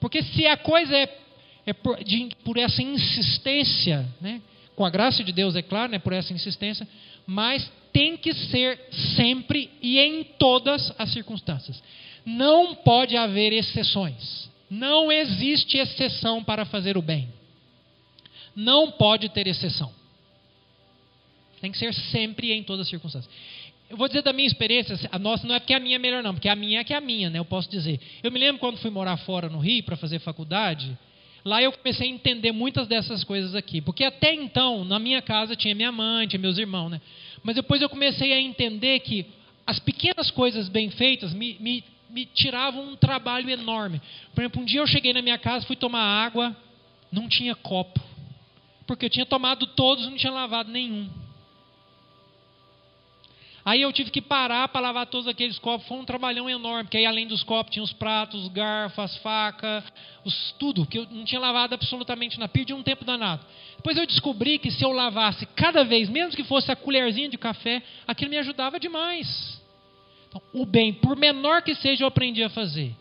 [0.00, 1.18] Porque se a coisa é,
[1.66, 4.40] é por, de, por essa insistência, né,
[4.74, 6.88] com a graça de Deus, é claro, né, por essa insistência,
[7.26, 8.78] mas tem que ser
[9.16, 11.82] sempre e em todas as circunstâncias.
[12.24, 14.50] Não pode haver exceções.
[14.68, 17.28] Não existe exceção para fazer o bem.
[18.54, 19.92] Não pode ter exceção.
[21.60, 23.32] Tem que ser sempre e em todas as circunstâncias.
[23.88, 26.22] Eu vou dizer da minha experiência, a nossa não é porque a minha é melhor,
[26.22, 27.38] não, porque a minha é que é a minha, né?
[27.38, 28.00] Eu posso dizer.
[28.22, 30.98] Eu me lembro quando fui morar fora no Rio para fazer faculdade,
[31.44, 33.80] lá eu comecei a entender muitas dessas coisas aqui.
[33.80, 37.00] Porque até então, na minha casa, tinha minha mãe, tinha meus irmãos, né?
[37.44, 39.24] Mas depois eu comecei a entender que
[39.64, 44.00] as pequenas coisas bem feitas me, me, me tiravam um trabalho enorme.
[44.34, 46.56] Por exemplo, um dia eu cheguei na minha casa, fui tomar água,
[47.12, 48.00] não tinha copo.
[48.84, 51.08] Porque eu tinha tomado todos, não tinha lavado nenhum.
[53.66, 55.88] Aí eu tive que parar para lavar todos aqueles copos.
[55.88, 59.16] Foi um trabalhão enorme, porque aí além dos copos tinha os pratos, os garfos, as
[59.16, 59.82] facas,
[60.24, 62.48] os, tudo, que eu não tinha lavado absolutamente nada.
[62.48, 63.44] Perdi um tempo danado.
[63.74, 67.36] Depois eu descobri que se eu lavasse cada vez, mesmo que fosse a colherzinha de
[67.36, 69.60] café, aquilo me ajudava demais.
[70.28, 72.94] Então, o bem, por menor que seja, eu aprendi a fazer.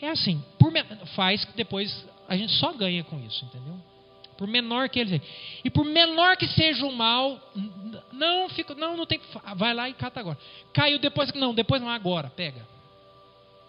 [0.00, 0.72] É assim, por,
[1.14, 3.78] faz que depois a gente só ganha com isso, entendeu?
[4.42, 5.22] por menor que ele seja.
[5.64, 7.40] E por menor que seja o mal,
[8.22, 9.26] não fica, não, não tem que,
[9.56, 10.38] vai lá e cata agora.
[10.72, 12.64] Caiu depois, não, depois não, agora, pega.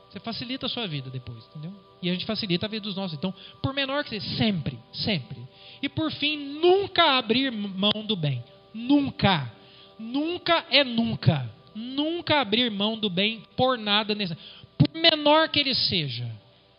[0.10, 1.74] Você facilita a sua vida depois, entendeu?
[2.00, 3.18] E a gente facilita a vida dos nossos.
[3.18, 5.38] Então, por menor que seja, sempre, sempre.
[5.82, 8.44] E por fim, nunca abrir mão do bem.
[8.72, 9.52] Nunca.
[9.98, 11.50] Nunca é nunca.
[11.74, 14.38] Nunca abrir mão do bem por nada nesse.
[14.78, 16.30] Por menor que ele seja.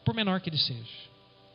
[0.05, 1.05] Por menor que ele seja.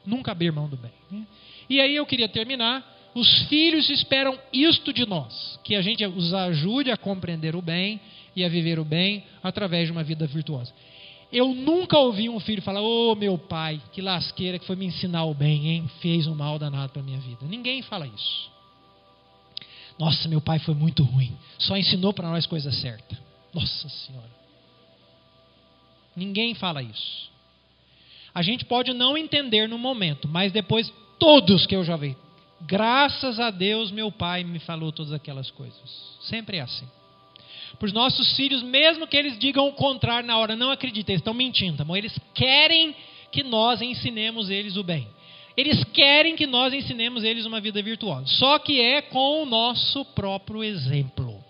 [0.06, 0.92] Nunca abrir mão do bem.
[1.10, 1.26] Né?
[1.70, 2.99] E aí eu queria terminar.
[3.14, 8.00] Os filhos esperam isto de nós, que a gente os ajude a compreender o bem
[8.36, 10.74] e a viver o bem através de uma vida virtuosa.
[11.32, 14.86] Eu nunca ouvi um filho falar: Ô oh, meu pai, que lasqueira que foi me
[14.86, 15.90] ensinar o bem, hein?
[16.02, 17.46] Fez um mal danado para minha vida.
[17.46, 18.52] Ninguém fala isso.
[20.00, 21.36] Nossa, meu pai foi muito ruim.
[21.58, 23.20] Só ensinou para nós coisa certa.
[23.54, 24.40] Nossa Senhora.
[26.16, 27.30] Ninguém fala isso.
[28.34, 32.16] A gente pode não entender no momento, mas depois todos que eu já vi.
[32.62, 36.18] Graças a Deus, meu pai me falou todas aquelas coisas.
[36.22, 36.88] Sempre é assim.
[37.78, 41.22] Para os nossos filhos, mesmo que eles digam o contrário na hora, não acreditem, eles
[41.22, 41.98] estão mentindo, amor.
[41.98, 42.96] Eles querem
[43.32, 45.08] que nós ensinemos eles o bem.
[45.56, 48.26] Eles querem que nós ensinemos eles uma vida virtuosa.
[48.28, 51.44] Só que é com o nosso próprio exemplo.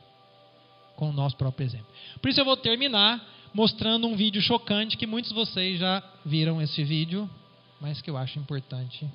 [0.95, 1.87] Com o nosso próprio exemplo.
[2.21, 3.23] Por isso eu vou terminar
[3.53, 7.29] mostrando um vídeo chocante que muitos de vocês já viram esse vídeo,
[7.79, 9.07] mas que eu acho importante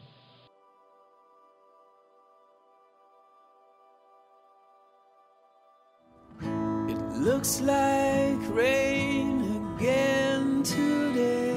[7.25, 11.57] Looks like rain again today.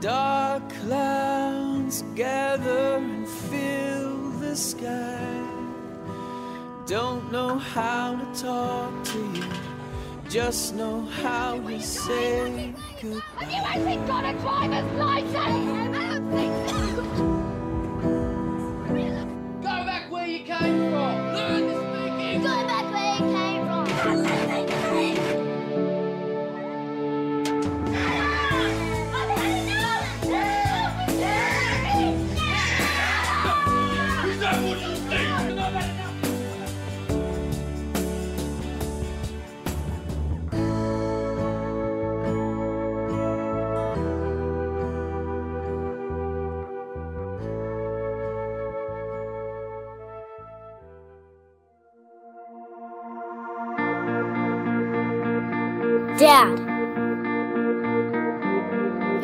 [0.00, 5.46] Dark clouds gather and fill the sky.
[6.84, 9.44] Don't know how to talk to you,
[10.28, 13.20] just know how to say goodbye.
[13.36, 15.36] Have you actually got a driver's license?
[15.36, 15.48] I
[15.92, 16.12] don't.
[19.62, 21.31] Go back where you came from.
[56.22, 56.54] Dad,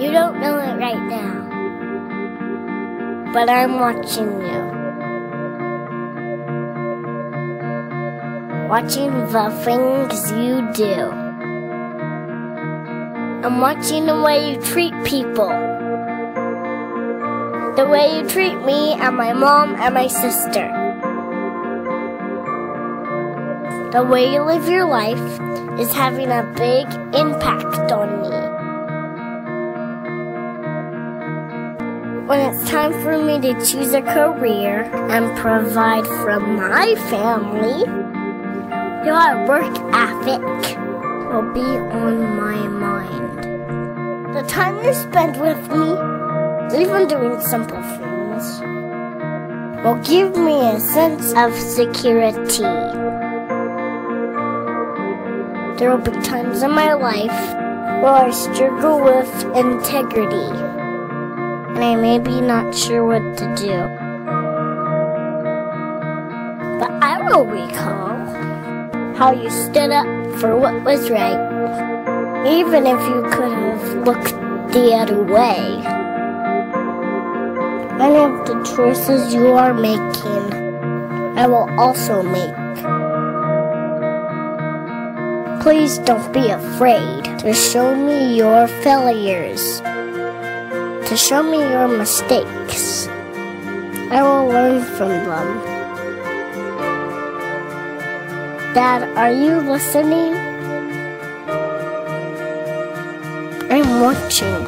[0.00, 1.46] you don't know it right now,
[3.32, 4.60] but I'm watching you.
[8.68, 11.12] Watching the things you do.
[13.46, 15.54] I'm watching the way you treat people.
[17.76, 20.77] The way you treat me and my mom and my sister.
[23.90, 25.40] The way you live your life
[25.80, 26.84] is having a big
[27.14, 28.28] impact on me.
[32.26, 37.86] When it's time for me to choose a career and provide for my family,
[39.06, 40.42] your work ethic
[41.32, 44.34] will be on my mind.
[44.34, 45.92] The time you spend with me,
[46.78, 48.60] even doing simple things,
[49.82, 52.66] will give me a sense of security.
[55.78, 57.54] There will be times in my life
[58.02, 63.78] where I struggle with integrity, and I may be not sure what to do.
[66.80, 68.18] But I will recall
[69.14, 70.06] how you stood up
[70.40, 71.38] for what was right,
[72.44, 74.34] even if you could have looked
[74.72, 75.78] the other way.
[77.98, 82.67] Many of the choices you are making, I will also make.
[85.60, 93.08] Please don't be afraid to show me your failures, to show me your mistakes.
[94.10, 95.48] I will learn from them.
[98.72, 100.34] Dad, are you listening?
[103.70, 104.64] I'm watching.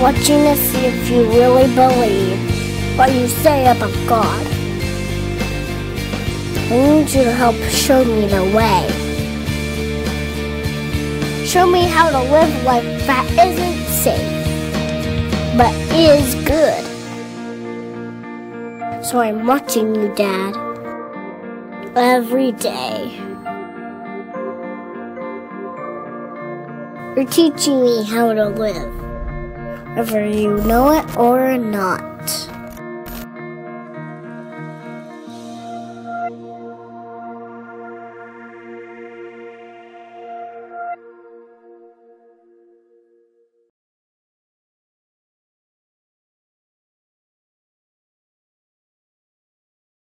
[0.00, 4.43] Watching to see if you really believe what you say about God.
[6.74, 8.82] I need you to help show me the way.
[11.46, 16.84] Show me how to live life that isn't safe, but is good.
[19.04, 20.56] So I'm watching you, Dad,
[21.94, 23.20] every day.
[27.14, 28.92] You're teaching me how to live,
[29.94, 32.50] whether you know it or not.